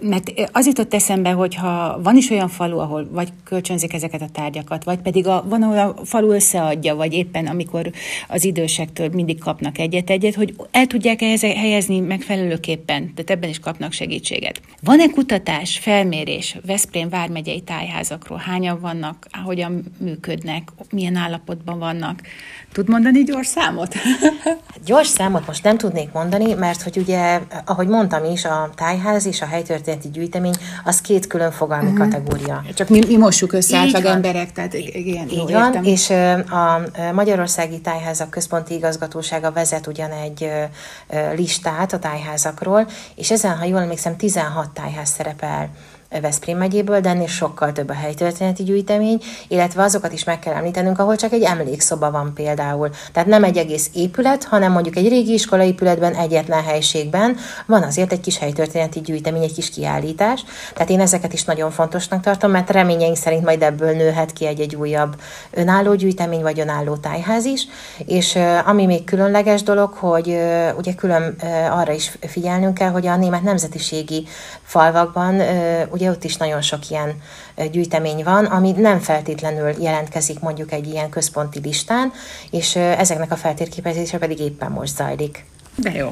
Mert 0.00 0.32
az 0.52 0.66
jutott 0.66 0.94
eszembe, 0.94 1.30
hogy 1.30 1.54
ha 1.54 2.00
van 2.02 2.16
is 2.16 2.30
olyan 2.30 2.48
falu, 2.48 2.78
ahol 2.78 3.08
vagy 3.10 3.28
kölcsönzik 3.44 3.92
ezeket 3.92 4.22
a 4.22 4.28
tárgyakat, 4.32 4.84
vagy 4.84 4.98
pedig 4.98 5.26
a, 5.26 5.44
van, 5.48 5.62
ahol 5.62 5.78
a 5.78 6.04
falu 6.04 6.32
összeadja, 6.32 6.94
vagy 6.94 7.12
éppen 7.12 7.46
amikor 7.46 7.90
az 8.28 8.44
idősektől 8.44 9.08
mindig 9.12 9.38
kapnak 9.38 9.78
egyet-egyet, 9.78 10.34
hogy 10.34 10.54
el 10.70 10.86
tudják 10.86 11.20
helyezni 11.40 12.00
megfelelőképpen, 12.00 13.14
tehát 13.14 13.30
ebben 13.30 13.48
is 13.48 13.58
kapnak 13.58 13.92
segítséget. 13.92 14.60
Van-e 14.82 15.08
kutatás, 15.08 15.78
felmérés 15.78 16.56
Veszprém 16.66 17.08
vármegyei 17.08 17.60
tájházakról? 17.60 18.38
Hányan 18.38 18.80
vannak, 18.80 19.26
hogyan 19.44 19.84
működnek, 19.98 20.68
milyen 20.90 21.16
állapotban 21.16 21.78
vannak? 21.78 22.20
Tud 22.72 22.88
mondani 22.88 23.22
gyors 23.22 23.46
számot? 23.46 23.94
gyors 24.84 25.08
számot 25.08 25.46
most 25.46 25.62
nem 25.62 25.78
tudnék 25.78 26.12
mondani, 26.12 26.54
mert 26.54 26.82
hogy 26.82 26.96
ugye, 26.96 27.27
ahogy 27.64 27.88
mondtam 27.88 28.24
is, 28.24 28.44
a 28.44 28.70
tájház 28.74 29.26
és 29.26 29.42
a 29.42 29.46
helytörténeti 29.46 30.08
gyűjtemény 30.08 30.54
az 30.84 31.00
két 31.00 31.26
külön 31.26 31.50
fogalmi 31.50 31.90
uh-huh. 31.90 32.08
kategória. 32.08 32.64
Csak 32.74 32.88
mi, 32.88 33.00
mi 33.06 33.16
mossuk 33.16 33.52
össze 33.52 33.78
átlag 33.78 34.04
emberek, 34.04 34.52
tehát 34.52 34.74
igen, 34.74 35.28
Így 35.28 35.52
van, 35.52 35.64
értem. 35.64 35.84
és 35.84 36.10
a 36.50 36.80
Magyarországi 37.12 37.80
Tájházak 37.80 38.30
Központi 38.30 38.74
Igazgatósága 38.74 39.52
vezet 39.52 39.86
ugyan 39.86 40.10
egy 40.10 40.50
listát 41.34 41.92
a 41.92 41.98
tájházakról, 41.98 42.88
és 43.14 43.30
ezen, 43.30 43.56
ha 43.56 43.64
jól 43.64 43.80
emlékszem, 43.80 44.16
16 44.16 44.70
tájház 44.70 45.08
szerepel 45.08 45.70
Veszprém 46.20 46.58
megyéből, 46.58 47.00
de 47.00 47.08
ennél 47.08 47.26
sokkal 47.26 47.72
több 47.72 47.88
a 47.88 47.92
helytörténeti 47.92 48.62
gyűjtemény, 48.62 49.22
illetve 49.48 49.82
azokat 49.82 50.12
is 50.12 50.24
meg 50.24 50.38
kell 50.38 50.54
említenünk, 50.54 50.98
ahol 50.98 51.16
csak 51.16 51.32
egy 51.32 51.42
emlékszoba 51.42 52.10
van 52.10 52.32
például. 52.34 52.90
Tehát 53.12 53.28
nem 53.28 53.44
egy 53.44 53.56
egész 53.56 53.90
épület, 53.94 54.44
hanem 54.44 54.72
mondjuk 54.72 54.96
egy 54.96 55.08
régi 55.08 55.32
iskolaépületben, 55.32 56.14
egyetlen 56.14 56.62
helységben 56.62 57.36
van 57.66 57.82
azért 57.82 58.12
egy 58.12 58.20
kis 58.20 58.38
helytörténeti 58.38 59.00
gyűjtemény, 59.00 59.42
egy 59.42 59.54
kis 59.54 59.70
kiállítás. 59.70 60.44
Tehát 60.72 60.90
én 60.90 61.00
ezeket 61.00 61.32
is 61.32 61.44
nagyon 61.44 61.70
fontosnak 61.70 62.22
tartom, 62.22 62.50
mert 62.50 62.70
reményeink 62.70 63.16
szerint 63.16 63.44
majd 63.44 63.62
ebből 63.62 63.92
nőhet 63.92 64.32
ki 64.32 64.46
egy-egy 64.46 64.76
újabb 64.76 65.20
önálló 65.50 65.94
gyűjtemény, 65.94 66.42
vagy 66.42 66.60
önálló 66.60 66.96
tájház 66.96 67.44
is. 67.44 67.66
És 68.06 68.38
ami 68.64 68.86
még 68.86 69.04
különleges 69.04 69.62
dolog, 69.62 69.92
hogy 69.92 70.38
ugye 70.76 70.94
külön 70.94 71.36
arra 71.70 71.92
is 71.92 72.18
figyelnünk 72.20 72.74
kell, 72.74 72.90
hogy 72.90 73.06
a 73.06 73.16
német 73.16 73.42
nemzetiségi 73.42 74.26
falvakban 74.62 75.40
ugye 75.98 76.10
ott 76.10 76.24
is 76.24 76.36
nagyon 76.36 76.62
sok 76.62 76.90
ilyen 76.90 77.20
gyűjtemény 77.70 78.24
van, 78.24 78.44
ami 78.44 78.72
nem 78.72 79.00
feltétlenül 79.00 79.82
jelentkezik 79.82 80.40
mondjuk 80.40 80.72
egy 80.72 80.86
ilyen 80.86 81.08
központi 81.08 81.60
listán, 81.60 82.12
és 82.50 82.76
ezeknek 82.76 83.32
a 83.32 83.36
feltérképezése 83.36 84.18
pedig 84.18 84.38
éppen 84.38 84.70
most 84.70 84.96
zajlik. 84.96 85.44
De 85.74 85.92
jó. 85.92 86.08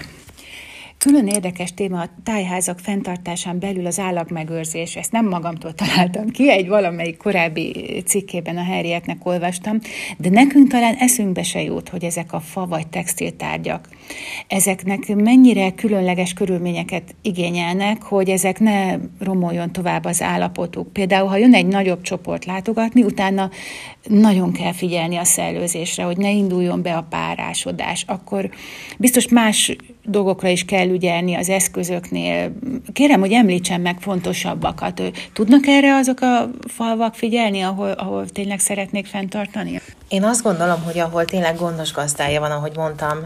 Külön 1.07 1.27
érdekes 1.27 1.75
téma 1.75 2.01
a 2.01 2.09
tájházak 2.23 2.79
fenntartásán 2.79 3.59
belül 3.59 3.87
az 3.87 3.99
állagmegőrzés. 3.99 4.97
Ezt 4.97 5.13
nem 5.13 5.29
magamtól 5.29 5.75
találtam 5.75 6.31
ki, 6.31 6.51
egy 6.51 6.69
valamelyik 6.69 7.17
korábbi 7.17 7.73
cikkében 8.07 8.57
a 8.57 8.63
Herrietnek 8.63 9.27
olvastam, 9.27 9.79
de 10.19 10.29
nekünk 10.29 10.69
talán 10.69 10.95
eszünkbe 10.95 11.43
se 11.43 11.63
jut, 11.63 11.89
hogy 11.89 12.05
ezek 12.05 12.33
a 12.33 12.41
fa 12.41 12.67
vagy 12.67 12.87
textiltárgyak, 12.87 13.89
ezeknek 14.49 15.15
mennyire 15.15 15.71
különleges 15.71 16.33
körülményeket 16.33 17.15
igényelnek, 17.23 18.03
hogy 18.03 18.29
ezek 18.29 18.59
ne 18.59 18.97
romoljon 19.19 19.73
tovább 19.73 20.05
az 20.05 20.23
állapotuk. 20.23 20.93
Például, 20.93 21.29
ha 21.29 21.37
jön 21.37 21.55
egy 21.55 21.67
nagyobb 21.67 22.01
csoport 22.01 22.45
látogatni, 22.45 23.03
utána 23.03 23.51
nagyon 24.09 24.53
kell 24.53 24.73
figyelni 24.73 25.17
a 25.17 25.25
szellőzésre, 25.25 26.03
hogy 26.03 26.17
ne 26.17 26.31
induljon 26.31 26.83
be 26.83 26.97
a 26.97 27.07
párásodás. 27.11 28.05
Akkor 28.07 28.51
biztos 28.99 29.29
más 29.29 29.77
dolgokra 30.07 30.49
is 30.49 30.65
kell 30.65 30.89
ügyelni 30.89 31.35
az 31.35 31.49
eszközöknél. 31.49 32.53
Kérem, 32.93 33.21
hogy 33.21 33.33
említsen 33.33 33.81
meg 33.81 33.97
fontosabbakat. 34.01 35.03
Tudnak 35.33 35.67
erre 35.67 35.95
azok 35.95 36.21
a 36.21 36.51
falvak 36.69 37.15
figyelni, 37.15 37.61
ahol, 37.61 37.91
ahol 37.91 38.29
tényleg 38.29 38.59
szeretnék 38.59 39.07
fenntartani? 39.07 39.81
Én 40.09 40.25
azt 40.25 40.43
gondolom, 40.43 40.83
hogy 40.83 40.99
ahol 40.99 41.25
tényleg 41.25 41.57
gondos 41.57 41.93
gazdája 41.93 42.41
van, 42.41 42.51
ahogy 42.51 42.77
mondtam, 42.77 43.19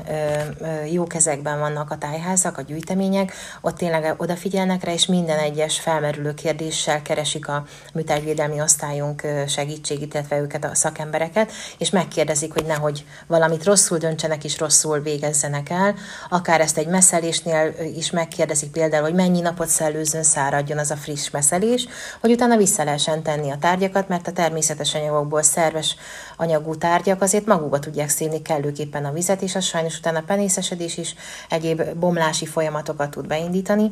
jó 0.92 1.04
kezekben 1.06 1.58
vannak 1.58 1.90
a 1.90 1.98
tájházak, 1.98 2.58
a 2.58 2.62
gyűjtemények, 2.62 3.32
ott 3.60 3.76
tényleg 3.76 4.14
odafigyelnek 4.16 4.84
rá, 4.84 4.92
és 4.92 5.06
minden 5.06 5.38
egyes 5.38 5.80
felmerülő 5.80 6.34
kérdéssel 6.34 7.02
keresik 7.02 7.48
a 7.48 7.64
műtárgyvédelmi 7.94 8.60
osztályunk 8.60 9.22
segítségét, 9.48 10.14
illetve 10.14 10.38
őket 10.38 10.64
a 10.64 10.74
szakembereket, 10.74 11.52
és 11.78 11.90
megkérdezik, 11.90 12.52
hogy 12.52 12.64
nehogy 12.64 13.04
valamit 13.26 13.64
rosszul 13.64 13.98
döntsenek 13.98 14.44
és 14.44 14.58
rosszul 14.58 14.98
végezzenek 15.00 15.70
el. 15.70 15.94
Akár 16.28 16.60
ezt 16.70 16.78
egy 16.78 16.86
meszelésnél 16.86 17.74
is 17.96 18.10
megkérdezik 18.10 18.70
például, 18.70 19.02
hogy 19.02 19.14
mennyi 19.14 19.40
napot 19.40 19.68
szellőzön, 19.68 20.22
száradjon 20.22 20.78
az 20.78 20.90
a 20.90 20.96
friss 20.96 21.30
meszelés, 21.30 21.86
hogy 22.20 22.30
utána 22.30 22.56
vissza 22.56 22.84
lehessen 22.84 23.22
tenni 23.22 23.50
a 23.50 23.58
tárgyakat, 23.60 24.08
mert 24.08 24.26
a 24.26 24.32
természetes 24.32 24.94
anyagokból 24.94 25.42
szerves 25.42 25.96
anyagú 26.36 26.76
tárgyak 26.76 27.22
azért 27.22 27.46
magukba 27.46 27.78
tudják 27.78 28.08
szívni 28.08 28.42
kellőképpen 28.42 29.04
a 29.04 29.12
vizet, 29.12 29.42
és 29.42 29.54
az 29.54 29.64
sajnos 29.64 29.98
utána 29.98 30.22
penészesedés 30.26 30.96
is 30.96 31.14
egyéb 31.48 31.82
bomlási 31.94 32.46
folyamatokat 32.46 33.10
tud 33.10 33.26
beindítani. 33.26 33.90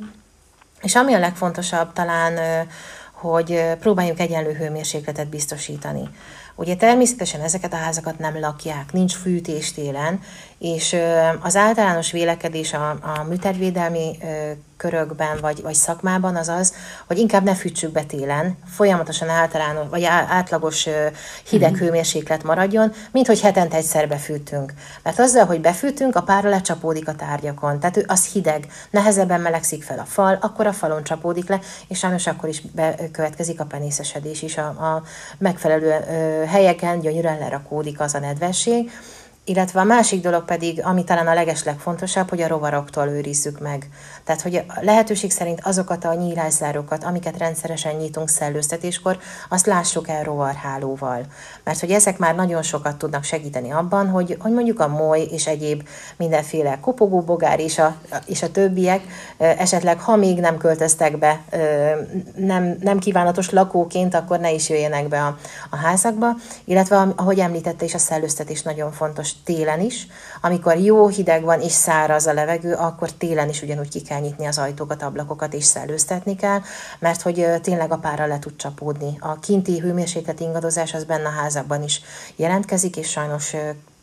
És 0.82 0.94
ami 0.94 1.14
a 1.14 1.18
legfontosabb 1.18 1.92
talán, 1.92 2.66
hogy 3.12 3.62
próbáljunk 3.80 4.20
egyenlő 4.20 4.52
hőmérsékletet 4.52 5.28
biztosítani. 5.28 6.08
Ugye 6.54 6.76
természetesen 6.76 7.40
ezeket 7.40 7.72
a 7.72 7.76
házakat 7.76 8.18
nem 8.18 8.40
lakják, 8.40 8.92
nincs 8.92 9.14
fűtés 9.14 9.72
télen, 9.72 10.20
és 10.58 10.96
az 11.40 11.56
általános 11.56 12.10
vélekedés 12.10 12.72
a, 12.72 12.90
a 12.90 13.22
műtárgyvédelmi 13.28 14.18
körökben 14.78 15.38
vagy, 15.40 15.62
vagy 15.62 15.74
szakmában 15.74 16.36
az 16.36 16.48
az, 16.48 16.74
hogy 17.06 17.18
inkább 17.18 17.44
ne 17.44 17.54
fűtsük 17.54 17.92
be 17.92 18.02
télen, 18.02 18.58
folyamatosan 18.66 19.28
általános, 19.28 19.84
vagy 19.90 20.04
átlagos 20.04 20.88
hideg 21.48 21.70
mm-hmm. 21.70 21.80
hőmérséklet 21.80 22.42
maradjon, 22.42 22.92
mint 23.12 23.26
hogy 23.26 23.40
hetente 23.40 23.76
egyszer 23.76 24.08
befűtünk. 24.08 24.72
Mert 25.02 25.18
azzal, 25.18 25.44
hogy 25.44 25.60
befűtünk, 25.60 26.16
a 26.16 26.22
pára 26.22 26.48
lecsapódik 26.48 27.08
a 27.08 27.14
tárgyakon, 27.14 27.80
tehát 27.80 28.04
az 28.06 28.26
hideg, 28.26 28.66
nehezebben 28.90 29.40
melegszik 29.40 29.82
fel 29.82 29.98
a 29.98 30.04
fal, 30.04 30.38
akkor 30.40 30.66
a 30.66 30.72
falon 30.72 31.04
csapódik 31.04 31.48
le, 31.48 31.60
és 31.88 31.98
sajnos 31.98 32.26
akkor 32.26 32.48
is 32.48 32.60
bekövetkezik 32.60 33.60
a 33.60 33.64
penészesedés 33.64 34.42
is. 34.42 34.56
A, 34.56 34.66
a 34.66 35.02
megfelelő 35.38 35.90
helyeken 36.46 37.00
gyönyörűen 37.00 37.38
lerakódik 37.38 38.00
az 38.00 38.14
a 38.14 38.18
nedvesség, 38.18 38.90
illetve 39.48 39.80
a 39.80 39.84
másik 39.84 40.22
dolog 40.22 40.44
pedig, 40.44 40.84
ami 40.84 41.04
talán 41.04 41.26
a 41.26 41.34
legeslegfontosabb, 41.34 42.28
hogy 42.28 42.40
a 42.40 42.48
rovaroktól 42.48 43.06
őrizzük 43.06 43.60
meg. 43.60 43.88
Tehát, 44.24 44.42
hogy 44.42 44.54
a 44.54 44.78
lehetőség 44.80 45.30
szerint 45.30 45.60
azokat 45.62 46.04
a 46.04 46.14
nyílászárokat, 46.14 47.04
amiket 47.04 47.38
rendszeresen 47.38 47.96
nyitunk 47.96 48.28
szellőztetéskor, 48.28 49.18
azt 49.48 49.66
lássuk 49.66 50.08
el 50.08 50.22
rovarhálóval. 50.22 51.26
Mert 51.64 51.80
hogy 51.80 51.90
ezek 51.90 52.18
már 52.18 52.34
nagyon 52.34 52.62
sokat 52.62 52.96
tudnak 52.96 53.24
segíteni 53.24 53.70
abban, 53.70 54.08
hogy, 54.08 54.36
hogy 54.38 54.52
mondjuk 54.52 54.80
a 54.80 54.88
moly 54.88 55.28
és 55.30 55.46
egyéb 55.46 55.88
mindenféle 56.16 56.78
kopogóbogár 56.80 57.60
és 57.60 57.78
a, 57.78 57.96
és 58.26 58.42
a 58.42 58.50
többiek 58.50 59.00
esetleg, 59.36 60.00
ha 60.00 60.16
még 60.16 60.40
nem 60.40 60.56
költöztek 60.56 61.18
be 61.18 61.40
nem, 62.36 62.76
nem 62.80 62.98
kívánatos 62.98 63.50
lakóként, 63.50 64.14
akkor 64.14 64.40
ne 64.40 64.52
is 64.52 64.68
jöjjenek 64.68 65.08
be 65.08 65.22
a, 65.22 65.36
a 65.70 65.76
házakba. 65.76 66.28
Illetve, 66.64 67.08
ahogy 67.16 67.38
említette 67.38 67.84
is, 67.84 67.94
a 67.94 67.98
szellőztetés 67.98 68.62
nagyon 68.62 68.92
fontos 68.92 69.32
télen 69.44 69.80
is. 69.80 70.06
Amikor 70.40 70.78
jó 70.78 71.08
hideg 71.08 71.42
van 71.42 71.60
és 71.60 71.72
száraz 71.72 72.26
a 72.26 72.32
levegő, 72.32 72.74
akkor 72.74 73.12
télen 73.12 73.48
is 73.48 73.62
ugyanúgy 73.62 73.88
ki 73.88 74.02
kell 74.02 74.20
nyitni 74.20 74.46
az 74.46 74.58
ajtókat, 74.58 75.02
ablakokat 75.02 75.54
és 75.54 75.64
szellőztetni 75.64 76.36
kell, 76.36 76.60
mert 76.98 77.22
hogy 77.22 77.46
tényleg 77.62 77.92
a 77.92 77.98
pára 77.98 78.26
le 78.26 78.38
tud 78.38 78.56
csapódni. 78.56 79.16
A 79.20 79.38
kinti 79.38 79.78
hőmérséklet 79.78 80.40
ingadozás 80.40 80.94
az 80.94 81.04
benne 81.04 81.26
a 81.26 81.40
házakban 81.40 81.82
is 81.82 82.00
jelentkezik, 82.36 82.96
és 82.96 83.08
sajnos 83.08 83.54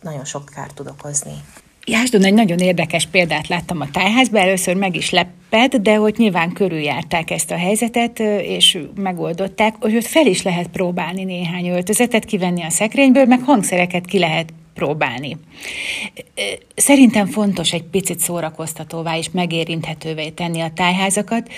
nagyon 0.01 0.25
sok 0.25 0.49
kárt 0.55 0.75
tud 0.75 0.87
okozni. 0.87 1.43
Jásdon 1.87 2.23
egy 2.23 2.33
nagyon 2.33 2.57
érdekes 2.57 3.05
példát 3.05 3.47
láttam 3.47 3.81
a 3.81 3.91
tájházban, 3.91 4.41
először 4.41 4.75
meg 4.75 4.95
is 4.95 5.09
lepett, 5.09 5.75
de 5.75 5.95
hogy 5.95 6.15
nyilván 6.17 6.53
körüljárták 6.53 7.31
ezt 7.31 7.51
a 7.51 7.55
helyzetet, 7.55 8.19
és 8.19 8.77
megoldották, 8.95 9.75
hogy 9.79 9.95
ott 9.95 10.05
fel 10.05 10.25
is 10.25 10.41
lehet 10.41 10.67
próbálni 10.67 11.23
néhány 11.23 11.67
öltözetet, 11.67 12.25
kivenni 12.25 12.63
a 12.63 12.69
szekrényből, 12.69 13.25
meg 13.25 13.41
hangszereket 13.41 14.05
ki 14.05 14.19
lehet 14.19 14.53
próbálni. 14.75 15.38
Szerintem 16.75 17.25
fontos 17.25 17.73
egy 17.73 17.83
picit 17.83 18.19
szórakoztatóvá 18.19 19.17
és 19.17 19.29
megérinthetővé 19.31 20.29
tenni 20.29 20.61
a 20.61 20.71
tájházakat, 20.75 21.49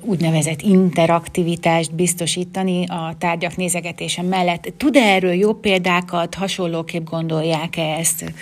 úgynevezett 0.00 0.60
interaktivitást 0.60 1.94
biztosítani 1.94 2.86
a 2.86 3.14
tárgyak 3.18 3.56
nézegetése 3.56 4.22
mellett. 4.22 4.72
Tud-e 4.76 5.02
erről 5.02 5.34
jó 5.34 5.52
példákat, 5.52 6.34
hasonlóképp 6.34 7.06
gondolják-e 7.06 7.82
ezt? 7.82 8.32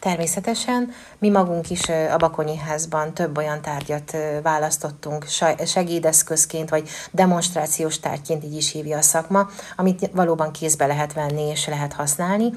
Természetesen 0.00 0.92
mi 1.18 1.28
magunk 1.28 1.70
is 1.70 1.88
a 1.88 2.16
Bakonyi 2.16 2.56
házban 2.56 3.14
több 3.14 3.36
olyan 3.36 3.62
tárgyat 3.62 4.16
választottunk 4.42 5.26
segédeszközként, 5.66 6.68
vagy 6.68 6.88
demonstrációs 7.10 8.00
tárgyként, 8.00 8.44
így 8.44 8.56
is 8.56 8.72
hívja 8.72 8.98
a 8.98 9.02
szakma, 9.02 9.48
amit 9.76 10.10
valóban 10.12 10.52
kézbe 10.52 10.86
lehet 10.86 11.12
venni 11.12 11.42
és 11.42 11.66
lehet 11.66 11.92
használni. 11.92 12.50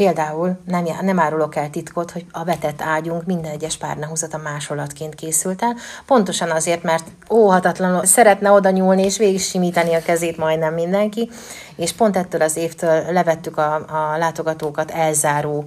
Például 0.00 0.58
nem, 0.64 0.84
nem 1.00 1.18
árulok 1.18 1.56
el 1.56 1.70
titkot, 1.70 2.10
hogy 2.10 2.26
a 2.30 2.44
vetett 2.44 2.82
ágyunk 2.82 3.24
minden 3.24 3.50
egyes 3.50 3.76
párnahúzata 3.76 4.38
másolatként 4.38 5.14
készült 5.14 5.62
el, 5.62 5.76
pontosan 6.06 6.50
azért, 6.50 6.82
mert 6.82 7.04
óhatatlanul 7.30 8.04
szeretne 8.04 8.50
oda 8.50 8.70
nyúlni 8.70 9.04
és 9.04 9.18
végig 9.18 9.40
simítani 9.40 9.94
a 9.94 10.02
kezét 10.02 10.36
majdnem 10.36 10.74
mindenki, 10.74 11.30
és 11.76 11.92
pont 11.92 12.16
ettől 12.16 12.42
az 12.42 12.56
évtől 12.56 13.12
levettük 13.12 13.56
a, 13.56 13.74
a 13.74 14.16
látogatókat 14.18 14.90
elzáró 14.90 15.64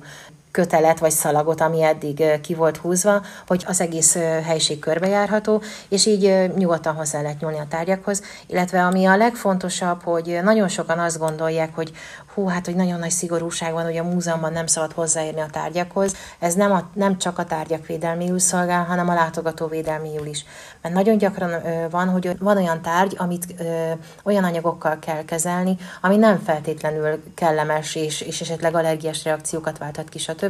kötelet 0.54 1.00
vagy 1.00 1.12
szalagot, 1.12 1.62
ami 1.62 1.84
eddig 1.84 2.24
ki 2.42 2.54
volt 2.54 2.78
húzva, 2.78 3.22
hogy 3.48 3.64
az 3.68 3.82
egész 3.82 4.16
helység 4.44 4.80
körbejárható, 4.80 5.62
és 5.90 6.06
így 6.06 6.52
nyugodtan 6.56 6.96
hozzá 6.96 7.22
lehet 7.22 7.40
nyúlni 7.40 7.60
a 7.60 7.68
tárgyakhoz, 7.70 8.22
illetve 8.48 8.86
ami 8.86 9.06
a 9.06 9.18
legfontosabb, 9.18 10.04
hogy 10.04 10.40
nagyon 10.44 10.68
sokan 10.68 11.00
azt 11.00 11.20
gondolják, 11.20 11.76
hogy 11.76 11.92
hú, 12.34 12.48
hát, 12.48 12.66
hogy 12.66 12.76
nagyon 12.76 13.00
nagy 13.00 13.12
szigorúság 13.12 13.74
van, 13.74 13.84
hogy 13.84 13.98
a 13.98 14.04
múzeumban 14.04 14.52
nem 14.52 14.66
szabad 14.66 14.92
hozzáérni 14.92 15.42
a 15.42 15.50
tárgyakhoz. 15.52 16.16
Ez 16.40 16.54
nem, 16.54 16.72
a, 16.72 16.90
nem 16.94 17.18
csak 17.18 17.40
a 17.40 17.46
tárgyak 17.46 17.86
védelméül 17.86 18.40
szolgál, 18.40 18.84
hanem 18.84 19.10
a 19.10 19.14
látogató 19.14 19.68
védelméül 19.68 20.26
is. 20.26 20.46
Mert 20.82 20.96
nagyon 20.96 21.18
gyakran 21.18 21.52
van, 21.90 22.10
hogy 22.10 22.38
van 22.40 22.58
olyan 22.58 22.82
tárgy, 22.82 23.16
amit 23.18 23.46
ö, 23.60 23.92
olyan 24.24 24.44
anyagokkal 24.44 25.00
kell 25.00 25.26
kezelni, 25.26 25.78
ami 26.02 26.16
nem 26.16 26.42
feltétlenül 26.46 27.24
kellemes, 27.36 27.96
és, 27.96 28.22
és 28.22 28.42
esetleg 28.42 28.76
allergiás 28.76 29.24
reakciókat 29.24 29.78
válthat 29.78 30.10
ki, 30.10 30.18
stb. 30.18 30.43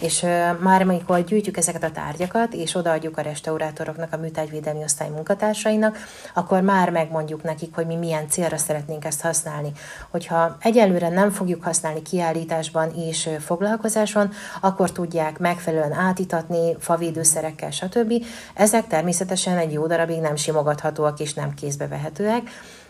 És 0.00 0.22
ö, 0.22 0.52
már 0.62 0.82
amikor 0.82 1.24
gyűjtjük 1.24 1.56
ezeket 1.56 1.82
a 1.82 1.90
tárgyakat, 1.90 2.54
és 2.54 2.74
odaadjuk 2.74 3.18
a 3.18 3.22
restaurátoroknak, 3.22 4.12
a 4.12 4.16
műtárgyvédelmi 4.16 4.82
osztály 4.82 5.08
munkatársainak, 5.08 5.98
akkor 6.34 6.60
már 6.60 6.90
megmondjuk 6.90 7.42
nekik, 7.42 7.74
hogy 7.74 7.86
mi 7.86 7.96
milyen 7.96 8.28
célra 8.28 8.56
szeretnénk 8.56 9.04
ezt 9.04 9.20
használni. 9.20 9.72
Hogyha 10.10 10.56
egyelőre 10.60 11.08
nem 11.08 11.30
fogjuk 11.30 11.64
használni 11.64 12.02
kiállításban 12.02 12.90
és 12.94 13.30
foglalkozáson, 13.40 14.32
akkor 14.60 14.92
tudják 14.92 15.38
megfelelően 15.38 15.92
átítatni 15.92 16.76
favédőszerekkel, 16.78 17.70
stb. 17.70 18.12
Ezek 18.54 18.86
természetesen 18.86 19.58
egy 19.58 19.72
jó 19.72 19.86
darabig 19.86 20.20
nem 20.20 20.36
simogathatóak 20.36 21.20
és 21.20 21.34
nem 21.34 21.54
kézbe 21.54 21.88
vehetőek, 21.88 22.42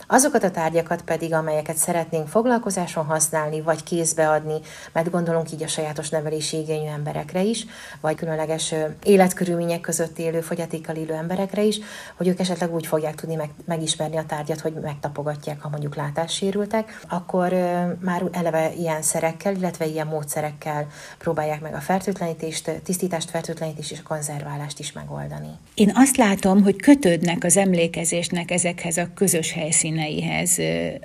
Azokat 0.09 0.45
a 0.45 0.51
tárgyakat 0.51 1.03
pedig, 1.03 1.33
amelyeket 1.33 1.77
szeretnénk 1.77 2.29
foglalkozáson 2.29 3.05
használni, 3.05 3.61
vagy 3.61 3.83
kézbe 3.83 4.29
adni, 4.29 4.61
mert 4.93 5.11
gondolunk 5.11 5.53
így 5.53 5.62
a 5.62 5.67
sajátos 5.67 6.09
nevelési 6.09 6.57
igényű 6.57 6.88
emberekre 6.88 7.43
is, 7.43 7.67
vagy 8.01 8.14
különleges 8.14 8.75
életkörülmények 9.03 9.81
között 9.81 10.19
élő, 10.19 10.40
fogyatékkal 10.40 10.97
élő 10.97 11.14
emberekre 11.14 11.62
is, 11.62 11.79
hogy 12.17 12.29
ők 12.29 12.40
esetleg 12.40 12.75
úgy 12.75 12.87
fogják 12.87 13.14
tudni 13.14 13.35
meg, 13.35 13.51
megismerni 13.64 14.17
a 14.17 14.27
tárgyat, 14.27 14.61
hogy 14.61 14.73
megtapogatják, 14.73 15.61
ha 15.61 15.69
mondjuk 15.69 15.97
látássérültek, 15.97 17.01
akkor 17.09 17.53
már 18.01 18.23
eleve 18.33 18.73
ilyen 18.79 19.03
szerekkel, 19.03 19.55
illetve 19.55 19.87
ilyen 19.87 20.07
módszerekkel 20.07 20.87
próbálják 21.19 21.61
meg 21.61 21.75
a 21.75 21.81
fertőtlenítést, 21.81 22.71
tisztítást, 22.85 23.31
fertőtlenítést 23.31 23.90
és 23.90 23.99
a 23.99 24.09
konzerválást 24.09 24.79
is 24.79 24.93
megoldani. 24.93 25.49
Én 25.75 25.93
azt 25.95 26.17
látom, 26.17 26.62
hogy 26.62 26.77
kötődnek 26.77 27.45
az 27.45 27.57
emlékezésnek 27.57 28.51
ezekhez 28.51 28.97
a 28.97 29.09
közös 29.14 29.53
helyszín 29.53 29.99
helyszíneihez, 30.05 30.59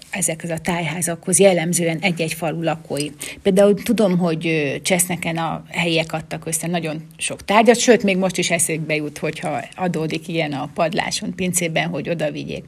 ezekhez 0.09 0.49
a 0.49 0.57
tájházakhoz 0.57 1.39
jellemzően 1.39 1.97
egy-egy 2.01 2.33
falu 2.33 2.63
lakói. 2.63 3.09
Például 3.41 3.73
tudom, 3.83 4.17
hogy 4.17 4.73
Cseszneken 4.83 5.37
a 5.37 5.63
helyiek 5.69 6.13
adtak 6.13 6.45
össze 6.45 6.67
nagyon 6.67 7.05
sok 7.17 7.45
tárgyat, 7.45 7.79
sőt, 7.79 8.03
még 8.03 8.17
most 8.17 8.37
is 8.37 8.51
eszükbe 8.51 8.95
jut, 8.95 9.17
hogyha 9.17 9.59
adódik 9.75 10.27
ilyen 10.27 10.51
a 10.51 10.69
padláson, 10.73 11.35
pincében, 11.35 11.87
hogy 11.87 12.09
oda 12.09 12.31
vigyék. 12.31 12.63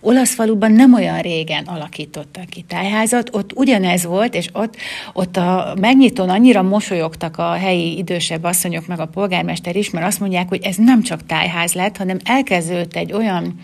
Olasz 0.00 0.34
faluban 0.34 0.72
nem 0.72 0.94
olyan 0.94 1.20
régen 1.20 1.64
alakítottak 1.64 2.46
ki 2.46 2.62
tájházat, 2.68 3.28
ott 3.32 3.52
ugyanez 3.54 4.04
volt, 4.04 4.34
és 4.34 4.48
ott, 4.52 4.76
ott 5.12 5.36
a 5.36 5.74
megnyitón 5.80 6.28
annyira 6.28 6.62
mosolyogtak 6.62 7.38
a 7.38 7.52
helyi 7.52 7.96
idősebb 7.96 8.44
asszonyok, 8.44 8.86
meg 8.86 9.00
a 9.00 9.06
polgármester 9.06 9.76
is, 9.76 9.90
mert 9.90 10.06
azt 10.06 10.20
mondják, 10.20 10.48
hogy 10.48 10.62
ez 10.62 10.76
nem 10.76 11.02
csak 11.02 11.26
tájház 11.26 11.72
lett, 11.72 11.96
hanem 11.96 12.18
elkezdődött 12.24 12.96
egy 12.96 13.12
olyan 13.12 13.60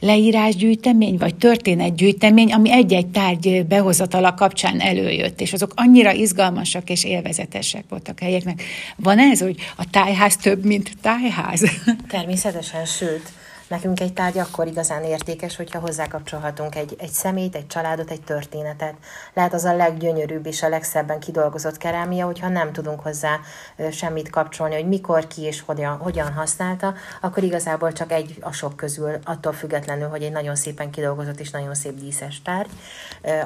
leírásgyűjtemény, 0.00 1.16
vagy 1.16 1.34
történetgyűjtemény, 1.56 2.52
ami 2.52 2.72
egy-egy 2.72 3.06
tárgy 3.06 3.66
behozatala 3.66 4.34
kapcsán 4.34 4.80
előjött, 4.80 5.40
és 5.40 5.52
azok 5.52 5.72
annyira 5.74 6.12
izgalmasak 6.12 6.90
és 6.90 7.04
élvezetesek 7.04 7.84
voltak 7.88 8.20
helyeknek. 8.20 8.62
Van 8.96 9.18
ez, 9.18 9.40
hogy 9.40 9.56
a 9.76 9.90
tájház 9.90 10.36
több, 10.36 10.64
mint 10.64 10.90
tájház? 11.02 11.62
Természetesen, 12.08 12.84
sőt, 12.84 13.32
Nekünk 13.68 14.00
egy 14.00 14.12
tárgy 14.12 14.38
akkor 14.38 14.66
igazán 14.66 15.02
értékes, 15.02 15.56
hogyha 15.56 15.78
hozzákapcsolhatunk 15.78 16.74
egy, 16.74 16.96
egy 16.98 17.10
szemét, 17.10 17.54
egy 17.54 17.66
családot, 17.66 18.10
egy 18.10 18.22
történetet. 18.22 18.94
Lehet 19.34 19.54
az 19.54 19.64
a 19.64 19.76
leggyönyörűbb 19.76 20.46
és 20.46 20.62
a 20.62 20.68
legszebben 20.68 21.20
kidolgozott 21.20 21.76
kerámia, 21.76 22.26
hogyha 22.26 22.48
nem 22.48 22.72
tudunk 22.72 23.00
hozzá 23.00 23.40
semmit 23.90 24.30
kapcsolni, 24.30 24.74
hogy 24.74 24.88
mikor, 24.88 25.26
ki 25.26 25.42
és 25.42 25.60
hogyan, 25.60 25.96
hogyan 25.96 26.32
használta, 26.32 26.94
akkor 27.20 27.42
igazából 27.42 27.92
csak 27.92 28.12
egy 28.12 28.36
a 28.40 28.52
sok 28.52 28.76
közül, 28.76 29.18
attól 29.24 29.52
függetlenül, 29.52 30.08
hogy 30.08 30.22
egy 30.22 30.32
nagyon 30.32 30.56
szépen 30.56 30.90
kidolgozott 30.90 31.40
és 31.40 31.50
nagyon 31.50 31.74
szép 31.74 31.94
díszes 31.94 32.42
tárgy. 32.42 32.70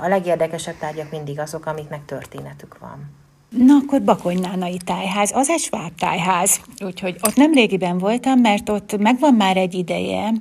A 0.00 0.08
legérdekesebb 0.08 0.78
tárgyak 0.78 1.10
mindig 1.10 1.38
azok, 1.38 1.66
amiknek 1.66 2.04
történetük 2.04 2.78
van. 2.78 3.29
Na, 3.50 3.74
akkor 3.74 4.02
Bakonynánai 4.02 4.76
tájház, 4.84 5.32
az 5.34 5.48
egy 5.48 5.58
sváb 5.58 5.94
tájház, 5.98 6.60
úgyhogy 6.84 7.16
ott 7.22 7.36
nem 7.36 7.52
régiben 7.52 7.98
voltam, 7.98 8.40
mert 8.40 8.68
ott 8.68 8.98
megvan 8.98 9.34
már 9.34 9.56
egy 9.56 9.74
ideje 9.74 10.32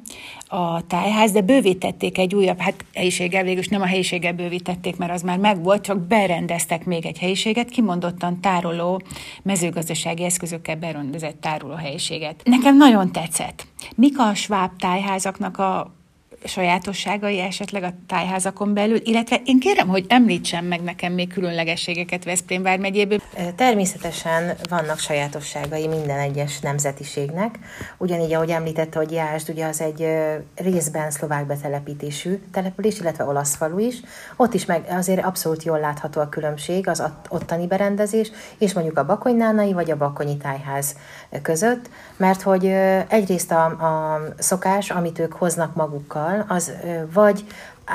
a 0.47 0.87
tájház, 0.87 1.31
de 1.31 1.41
bővítették 1.41 2.17
egy 2.17 2.35
újabb, 2.35 2.59
hát 2.59 2.85
helyiséggel 2.93 3.43
végül 3.43 3.63
nem 3.69 3.81
a 3.81 3.85
helyiséggel 3.85 4.33
bővítették, 4.33 4.97
mert 4.97 5.11
az 5.11 5.21
már 5.21 5.37
megvolt, 5.37 5.83
csak 5.83 6.07
berendeztek 6.07 6.85
még 6.85 7.05
egy 7.05 7.19
helyiséget, 7.19 7.69
kimondottan 7.69 8.41
tároló, 8.41 9.01
mezőgazdasági 9.43 10.23
eszközökkel 10.23 10.75
berendezett 10.75 11.41
tároló 11.41 11.73
helyiséget. 11.73 12.41
Nekem 12.43 12.77
nagyon 12.77 13.11
tetszett. 13.11 13.67
Mik 13.95 14.19
a 14.19 14.33
sváb 14.33 14.71
tájházaknak 14.79 15.57
a 15.57 15.98
sajátosságai 16.43 17.39
esetleg 17.39 17.83
a 17.83 17.93
tájházakon 18.07 18.73
belül, 18.73 18.99
illetve 19.03 19.41
én 19.45 19.59
kérem, 19.59 19.87
hogy 19.87 20.05
említsen 20.07 20.63
meg 20.63 20.81
nekem 20.81 21.13
még 21.13 21.33
különlegességeket 21.33 22.23
Veszprém 22.23 22.63
vármegyéből. 22.63 23.19
Természetesen 23.55 24.55
vannak 24.69 24.99
sajátosságai 24.99 25.87
minden 25.87 26.19
egyes 26.19 26.59
nemzetiségnek. 26.59 27.59
Ugyanígy, 27.97 28.33
ahogy 28.33 28.49
említette, 28.49 28.97
hogy 28.97 29.11
Jászd, 29.11 29.49
ugye 29.49 29.65
az 29.65 29.81
egy 29.81 30.07
részben 30.55 31.11
szlovák 31.11 31.45
betelepítésű 31.45 32.39
település, 32.51 32.99
illetve 32.99 33.23
olasz 33.23 33.55
falu 33.55 33.79
is. 33.79 34.01
Ott 34.35 34.53
is 34.53 34.65
meg 34.65 34.85
azért 34.89 35.25
abszolút 35.25 35.63
jól 35.63 35.79
látható 35.79 36.21
a 36.21 36.29
különbség 36.29 36.87
az 36.87 37.03
ottani 37.29 37.67
berendezés, 37.67 38.31
és 38.57 38.73
mondjuk 38.73 38.97
a 38.97 39.05
bakonynánai 39.05 39.73
vagy 39.73 39.91
a 39.91 39.97
bakonyi 39.97 40.37
tájház 40.37 40.95
között, 41.41 41.89
mert 42.17 42.41
hogy 42.41 42.65
egyrészt 43.07 43.51
a, 43.51 43.65
a 43.65 44.21
szokás, 44.37 44.89
amit 44.89 45.19
ők 45.19 45.33
hoznak 45.33 45.75
magukkal, 45.75 46.28
fiatal, 46.29 46.45
az 46.47 46.71
vagy 47.13 47.45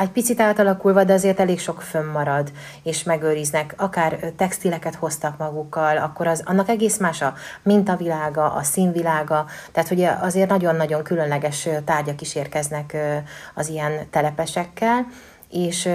egy 0.00 0.10
picit 0.10 0.40
átalakulva, 0.40 1.04
de 1.04 1.12
azért 1.12 1.40
elég 1.40 1.60
sok 1.60 1.82
fönnmarad, 1.82 2.52
és 2.82 3.02
megőriznek, 3.02 3.74
akár 3.76 4.18
textileket 4.36 4.94
hoztak 4.94 5.38
magukkal, 5.38 5.96
akkor 5.96 6.26
az, 6.26 6.42
annak 6.44 6.68
egész 6.68 6.98
más 6.98 7.22
a 7.22 7.34
mintavilága, 7.62 8.52
a 8.52 8.62
színvilága, 8.62 9.46
tehát 9.72 9.88
hogy 9.88 10.02
azért 10.02 10.48
nagyon-nagyon 10.48 11.02
különleges 11.02 11.68
tárgyak 11.84 12.20
is 12.20 12.34
érkeznek 12.34 12.96
az 13.54 13.68
ilyen 13.68 13.92
telepesekkel, 14.10 15.06
és 15.54 15.88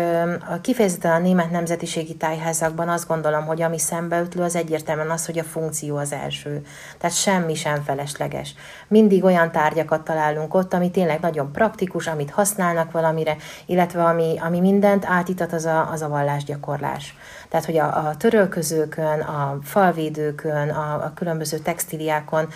a 0.50 0.62
kifejezetten 0.62 1.12
a 1.12 1.20
német 1.20 1.52
nemzetiségi 1.52 2.16
tájházakban 2.16 2.90
azt 2.90 3.08
gondolom, 3.08 3.46
hogy 3.46 3.62
ami 3.62 3.80
szembeütlő, 3.80 4.44
az 4.44 4.56
egyértelműen 4.56 5.10
az, 5.10 5.26
hogy 5.26 5.40
a 5.40 5.44
funkció 5.44 5.98
az 5.98 6.12
első. 6.12 6.66
Tehát 6.98 7.16
semmi 7.16 7.56
sem 7.56 7.84
felesleges. 7.84 8.56
Mindig 8.88 9.24
olyan 9.24 9.52
tárgyakat 9.52 10.04
találunk 10.04 10.54
ott, 10.54 10.74
ami 10.74 10.92
tényleg 10.92 11.20
nagyon 11.20 11.52
praktikus, 11.52 12.08
amit 12.08 12.32
használnak 12.32 12.92
valamire, 12.92 13.36
illetve 13.66 14.04
ami, 14.04 14.36
ami 14.40 14.60
mindent 14.60 15.06
átítat, 15.06 15.54
az 15.54 15.66
a, 15.66 15.92
az 15.92 16.02
a 16.02 16.10
vallásgyakorlás. 16.10 17.16
Tehát, 17.50 17.66
hogy 17.66 17.78
a, 17.78 18.08
a 18.08 18.18
törölközőkön, 18.18 19.20
a 19.20 19.60
falvédőkön, 19.64 20.70
a, 20.70 20.94
a 20.94 21.12
különböző 21.16 21.58
textiliákon, 21.58 22.48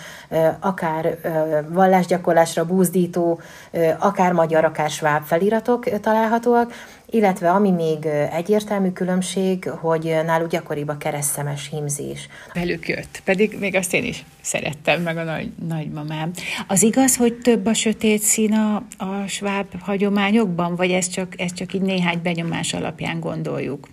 akár 0.60 1.18
vallásgyakorlásra 1.68 2.64
búzdító, 2.64 3.40
akár 3.98 4.32
magyar, 4.32 4.64
akár 4.64 4.90
sváb 4.90 5.24
feliratok 5.24 6.00
találhatóak, 6.00 6.72
illetve 7.06 7.50
ami 7.50 7.70
még 7.70 8.06
egyértelmű 8.32 8.90
különbség, 8.90 9.68
hogy 9.68 10.16
náluk 10.24 10.48
gyakoribb 10.48 10.88
a 10.88 10.96
keresztemes 10.96 11.68
hímzés. 11.70 12.28
Velük 12.54 12.88
jött, 12.88 13.20
pedig 13.24 13.56
még 13.58 13.74
azt 13.74 13.94
én 13.94 14.04
is 14.04 14.24
szerettem, 14.40 15.02
meg 15.02 15.16
a 15.16 15.22
nagy, 15.22 15.52
nagymamám. 15.68 16.30
Az 16.66 16.82
igaz, 16.82 17.16
hogy 17.16 17.34
több 17.34 17.66
a 17.66 17.74
sötét 17.74 18.22
szín 18.22 18.52
a, 18.52 18.76
a 19.04 19.26
sváb 19.26 19.66
hagyományokban, 19.80 20.76
vagy 20.76 20.90
ez 20.90 21.08
csak, 21.08 21.40
ez 21.40 21.52
csak 21.52 21.74
így 21.74 21.82
néhány 21.82 22.20
benyomás 22.22 22.74
alapján 22.74 23.20
gondoljuk? 23.20 23.88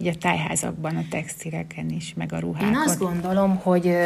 Így 0.00 0.08
a 0.08 0.18
tájházakban, 0.20 0.96
a 0.96 1.04
textileken 1.10 1.88
is, 1.90 2.14
meg 2.16 2.32
a 2.32 2.38
ruhákon. 2.38 2.68
Én 2.68 2.76
azt 2.86 2.98
gondolom, 2.98 3.56
hogy 3.56 3.96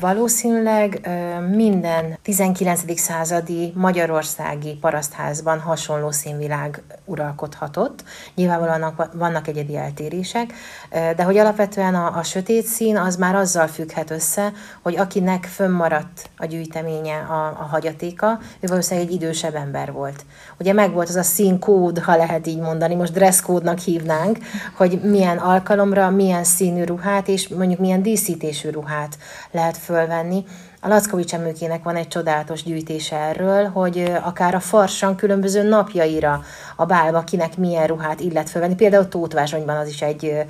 valószínűleg 0.00 1.08
minden 1.50 2.18
19. 2.22 3.00
századi 3.00 3.72
magyarországi 3.74 4.74
parasztházban 4.80 5.60
hasonló 5.60 6.10
színvilág 6.10 6.82
uralkodhatott. 7.04 8.04
Nyilvánvalóan 8.34 9.10
vannak 9.12 9.48
egyedi 9.48 9.76
eltérések, 9.76 10.52
de 10.90 11.22
hogy 11.22 11.36
alapvetően 11.36 11.94
a, 11.94 12.18
a 12.18 12.22
sötét 12.22 12.66
szín 12.66 12.96
az 12.96 13.16
már 13.16 13.34
azzal 13.34 13.66
függhet 13.66 14.10
össze, 14.10 14.52
hogy 14.82 14.96
akinek 14.96 15.44
fönnmaradt 15.44 16.30
a 16.36 16.44
gyűjteménye, 16.44 17.16
a, 17.16 17.46
a 17.46 17.66
hagyatéka, 17.70 18.38
ő 18.60 18.66
valószínűleg 18.66 19.08
egy 19.08 19.14
idősebb 19.14 19.54
ember 19.54 19.92
volt. 19.92 20.24
Ugye 20.58 20.72
megvolt 20.72 21.08
az 21.08 21.16
a 21.16 21.22
színkód, 21.22 21.98
ha 21.98 22.16
lehet 22.16 22.46
így 22.46 22.58
mondani, 22.58 22.94
most 22.94 23.12
dresszkódnak 23.12 23.78
hívnánk, 23.78 24.38
hogy 24.76 25.00
milyen 25.02 25.25
alkalomra, 25.34 26.10
milyen 26.10 26.44
színű 26.44 26.84
ruhát 26.84 27.28
és 27.28 27.48
mondjuk 27.48 27.80
milyen 27.80 28.02
díszítésű 28.02 28.70
ruhát 28.70 29.18
lehet 29.50 29.76
fölvenni. 29.76 30.44
A 30.86 30.88
Lackovics 30.88 31.34
emőkének 31.34 31.82
van 31.82 31.96
egy 31.96 32.08
csodálatos 32.08 32.62
gyűjtése 32.62 33.16
erről, 33.16 33.64
hogy 33.64 34.12
akár 34.22 34.54
a 34.54 34.60
farsan 34.60 35.16
különböző 35.16 35.62
napjaira 35.62 36.42
a 36.76 36.84
bálba 36.84 37.24
kinek 37.24 37.56
milyen 37.56 37.86
ruhát 37.86 38.20
illet 38.20 38.50
fölvenni. 38.50 38.74
Például 38.74 39.08
Tótvázsonyban 39.08 39.76
az 39.76 39.88
is 39.88 40.02
egy 40.02 40.44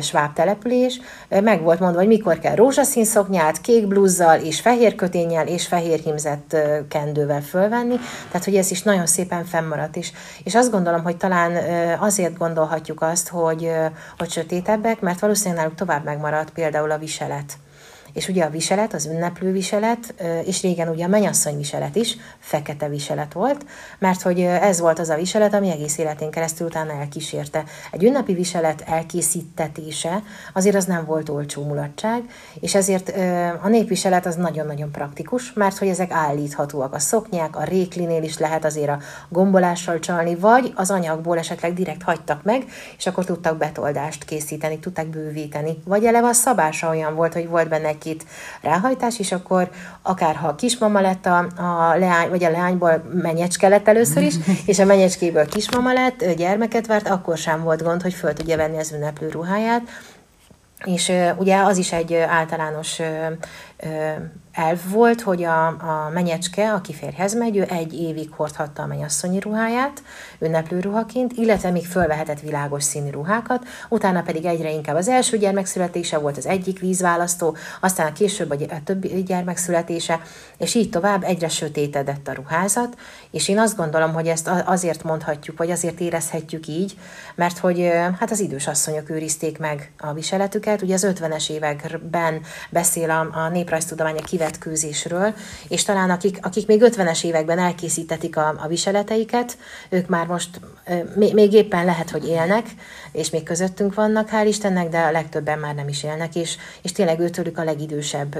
sváb 0.00 0.32
település. 0.32 1.00
Meg 1.28 1.62
volt 1.62 1.80
mondva, 1.80 1.98
hogy 1.98 2.08
mikor 2.08 2.38
kell 2.38 2.54
rózsaszín 2.54 3.04
szoknyát, 3.04 3.60
kék 3.60 3.86
blúzzal 3.86 4.40
és 4.40 4.60
fehér 4.60 4.94
kötényel 4.94 5.46
és 5.46 5.66
fehér 5.66 5.98
himzett 5.98 6.56
kendővel 6.88 7.42
fölvenni. 7.42 7.96
Tehát, 8.26 8.44
hogy 8.44 8.56
ez 8.56 8.70
is 8.70 8.82
nagyon 8.82 9.06
szépen 9.06 9.44
fennmaradt. 9.44 9.96
És, 9.96 10.12
és 10.44 10.54
azt 10.54 10.70
gondolom, 10.70 11.02
hogy 11.02 11.16
talán 11.16 11.52
azért 11.98 12.38
gondolhatjuk 12.38 13.02
azt, 13.02 13.28
hogy, 13.28 13.70
hogy 14.18 14.30
sötétebbek, 14.30 15.00
mert 15.00 15.20
valószínűleg 15.20 15.58
náluk 15.58 15.76
tovább 15.76 16.04
megmaradt 16.04 16.50
például 16.50 16.90
a 16.90 16.98
viselet. 16.98 17.52
És 18.12 18.28
ugye 18.28 18.44
a 18.44 18.50
viselet, 18.50 18.94
az 18.94 19.06
ünneplő 19.06 19.52
viselet, 19.52 20.14
és 20.44 20.62
régen 20.62 20.88
ugye 20.88 21.04
a 21.04 21.08
mennyasszony 21.08 21.56
viselet 21.56 21.96
is 21.96 22.16
fekete 22.38 22.88
viselet 22.88 23.32
volt, 23.32 23.66
mert 23.98 24.22
hogy 24.22 24.40
ez 24.40 24.80
volt 24.80 24.98
az 24.98 25.08
a 25.08 25.16
viselet, 25.16 25.54
ami 25.54 25.70
egész 25.70 25.98
életén 25.98 26.30
keresztül 26.30 26.66
utána 26.66 26.92
elkísérte. 26.92 27.64
Egy 27.90 28.04
ünnepi 28.04 28.34
viselet 28.34 28.80
elkészítetése 28.86 30.22
azért 30.52 30.76
az 30.76 30.84
nem 30.84 31.04
volt 31.04 31.28
olcsó 31.28 31.64
mulatság, 31.64 32.22
és 32.60 32.74
ezért 32.74 33.12
a 33.62 33.68
népviselet 33.68 34.26
az 34.26 34.34
nagyon-nagyon 34.34 34.90
praktikus, 34.90 35.52
mert 35.52 35.78
hogy 35.78 35.88
ezek 35.88 36.10
állíthatóak. 36.10 36.94
A 36.94 36.98
szoknyák, 36.98 37.56
a 37.56 37.64
réklinél 37.64 38.22
is 38.22 38.38
lehet 38.38 38.64
azért 38.64 38.88
a 38.88 38.98
gombolással 39.28 39.98
csalni, 39.98 40.34
vagy 40.34 40.72
az 40.74 40.90
anyagból 40.90 41.38
esetleg 41.38 41.74
direkt 41.74 42.02
hagytak 42.02 42.42
meg, 42.42 42.64
és 42.98 43.06
akkor 43.06 43.24
tudtak 43.24 43.56
betoldást 43.56 44.24
készíteni, 44.24 44.78
tudták 44.78 45.06
bővíteni. 45.06 45.82
Vagy 45.84 46.04
eleve 46.04 46.26
a 46.26 46.32
szabása 46.32 46.88
olyan 46.88 47.14
volt, 47.14 47.32
hogy 47.32 47.48
volt 47.48 47.68
benne 47.68 47.88
egy 47.88 47.98
két 48.02 48.24
ráhajtás, 48.60 49.18
és 49.18 49.32
akkor 49.32 49.70
akár 50.02 50.36
ha 50.36 50.48
a 50.48 50.54
kismama 50.54 51.00
lett 51.00 51.26
a, 51.26 51.38
a 51.38 51.96
leány, 51.98 52.28
vagy 52.28 52.44
a 52.44 52.50
leányból 52.50 53.02
menyecske 53.12 53.68
lett 53.68 53.88
először 53.88 54.22
is, 54.22 54.34
és 54.66 54.78
a 54.78 54.84
menyecskéből 54.84 55.46
kismama 55.46 55.92
lett, 55.92 56.24
gyermeket 56.36 56.86
várt, 56.86 57.08
akkor 57.08 57.36
sem 57.36 57.62
volt 57.62 57.82
gond, 57.82 58.02
hogy 58.02 58.14
föl 58.14 58.32
tudja 58.32 58.56
venni 58.56 58.78
az 58.78 58.92
ünneplő 58.92 59.28
ruháját. 59.28 59.82
És 60.84 61.12
ugye 61.36 61.56
az 61.56 61.78
is 61.78 61.92
egy 61.92 62.14
általános 62.14 63.00
elv 64.52 64.78
volt, 64.90 65.20
hogy 65.20 65.44
a, 65.44 65.66
a 65.66 66.10
menyecske, 66.14 66.72
aki 66.72 66.92
férhez 66.92 67.34
megy, 67.34 67.56
ő 67.56 67.62
egy 67.62 68.00
évig 68.00 68.30
hordhatta 68.30 68.82
a 68.82 68.86
mennyasszonyi 68.86 69.40
ruháját, 69.40 70.02
ünneplő 70.38 70.80
ruhaként, 70.80 71.32
illetve 71.32 71.70
még 71.70 71.86
fölvehetett 71.86 72.40
világos 72.40 72.84
színű 72.84 73.10
ruhákat, 73.10 73.64
utána 73.88 74.22
pedig 74.22 74.44
egyre 74.44 74.70
inkább 74.70 74.96
az 74.96 75.08
első 75.08 75.38
gyermek 75.38 75.66
születése 75.66 76.18
volt 76.18 76.36
az 76.36 76.46
egyik 76.46 76.80
vízválasztó, 76.80 77.56
aztán 77.80 78.06
a 78.06 78.12
később 78.12 78.50
a 78.50 78.82
többi 78.84 79.22
gyermek 79.22 79.56
születése, 79.56 80.20
és 80.58 80.74
így 80.74 80.90
tovább 80.90 81.22
egyre 81.22 81.48
sötétedett 81.48 82.28
a 82.28 82.32
ruházat, 82.32 82.96
és 83.30 83.48
én 83.48 83.58
azt 83.58 83.76
gondolom, 83.76 84.12
hogy 84.12 84.26
ezt 84.26 84.50
azért 84.64 85.02
mondhatjuk, 85.02 85.58
vagy 85.58 85.70
azért 85.70 86.00
érezhetjük 86.00 86.66
így, 86.66 86.96
mert 87.34 87.58
hogy 87.58 87.90
hát 88.18 88.30
az 88.30 88.40
idős 88.40 88.66
asszonyok 88.66 89.10
őrizték 89.10 89.58
meg 89.58 89.92
a 89.98 90.12
viseletüket, 90.12 90.82
ugye 90.82 90.94
az 90.94 91.06
50-es 91.08 91.50
években 91.50 92.40
beszél 92.70 93.10
a, 93.10 93.28
a 93.32 93.48
néprajztudomány 93.48 93.70
a 93.72 94.24
kivetkőzésről, 94.24 95.34
és 95.68 95.82
talán 95.82 96.10
akik, 96.10 96.38
akik 96.42 96.66
még 96.66 96.82
50-es 96.84 97.24
években 97.24 97.58
elkészítetik 97.58 98.36
a, 98.36 98.54
a 98.58 98.66
viseleteiket, 98.66 99.58
ők 99.88 100.08
már 100.08 100.26
most 100.26 100.60
még, 101.14 101.34
még 101.34 101.52
éppen 101.52 101.84
lehet, 101.84 102.10
hogy 102.10 102.28
élnek, 102.28 102.66
és 103.12 103.30
még 103.30 103.42
közöttünk 103.42 103.94
vannak, 103.94 104.28
hál' 104.32 104.46
Istennek, 104.46 104.88
de 104.88 104.98
a 104.98 105.10
legtöbben 105.10 105.58
már 105.58 105.74
nem 105.74 105.88
is 105.88 106.04
élnek, 106.04 106.34
és, 106.34 106.56
és 106.82 106.92
tényleg 106.92 107.20
őtőlük 107.20 107.58
a 107.58 107.64
legidősebb, 107.64 108.38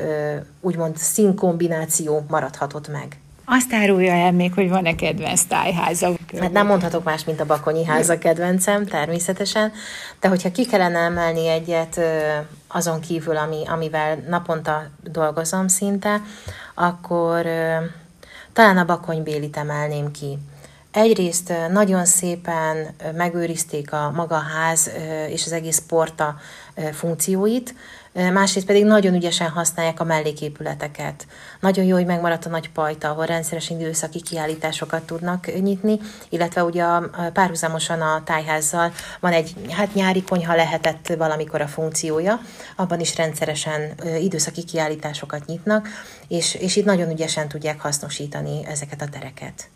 úgymond 0.61 0.97
színkombináció 0.97 2.25
maradhatott 2.29 2.89
meg. 2.89 3.17
Azt 3.45 3.73
árulja 3.73 4.13
el 4.13 4.33
még, 4.33 4.53
hogy 4.55 4.69
van-e 4.69 4.95
kedvenc 4.95 5.43
tájháza? 5.43 6.13
Hát 6.41 6.53
nem 6.53 6.67
mondhatok 6.67 7.05
más, 7.05 7.25
mint 7.25 7.41
a 7.41 7.47
Bakonyi 7.47 7.85
háza 7.85 8.19
kedvencem, 8.19 8.87
természetesen, 8.87 9.73
de 10.21 10.29
hogyha 10.29 10.51
ki 10.51 10.67
kellene 10.67 10.99
emelni 10.99 11.49
egyet 11.49 12.01
azon 12.73 13.01
kívül, 13.01 13.37
ami, 13.37 13.63
amivel 13.67 14.17
naponta 14.29 14.83
dolgozom 15.03 15.69
szinte, 15.69 16.21
akkor 16.75 17.47
talán 18.53 18.79
a 18.79 18.85
Bakony 18.85 19.23
Bélit 19.23 19.57
emelném 19.57 20.11
ki. 20.11 20.39
Egyrészt 20.91 21.53
nagyon 21.71 22.05
szépen 22.05 22.95
megőrizték 23.15 23.93
a 23.93 24.11
maga 24.11 24.39
ház 24.39 24.91
és 25.29 25.45
az 25.47 25.53
egész 25.53 25.83
porta 25.89 26.37
funkcióit, 26.93 27.75
másrészt 28.13 28.67
pedig 28.67 28.85
nagyon 28.85 29.15
ügyesen 29.15 29.49
használják 29.49 30.01
a 30.01 30.05
melléképületeket. 30.05 31.27
Nagyon 31.61 31.85
jó, 31.85 31.97
hogy 31.97 32.07
megmaradt 32.07 32.47
a 32.47 32.49
nagy 32.49 32.71
pajta, 32.71 33.09
ahol 33.09 33.27
rendszeresen 33.27 33.81
időszaki 33.81 34.21
kiállításokat 34.21 35.03
tudnak 35.03 35.61
nyitni, 35.61 35.99
illetve 36.29 36.65
ugye 36.65 36.85
párhuzamosan 37.33 38.01
a 38.01 38.23
tájházzal 38.25 38.93
van 39.21 39.33
egy 39.33 39.55
hát 39.71 39.95
nyári 39.95 40.23
konyha 40.23 40.55
lehetett 40.55 41.13
valamikor 41.19 41.61
a 41.61 41.67
funkciója, 41.67 42.41
abban 42.77 43.01
is 43.01 43.17
rendszeresen 43.17 43.95
időszaki 44.21 44.65
kiállításokat 44.65 45.47
nyitnak, 45.47 45.89
és, 46.29 46.55
és 46.55 46.77
itt 46.77 46.85
nagyon 46.85 47.11
ügyesen 47.11 47.49
tudják 47.49 47.81
hasznosítani 47.81 48.67
ezeket 48.67 49.03
a 49.03 49.09
tereket. 49.09 49.73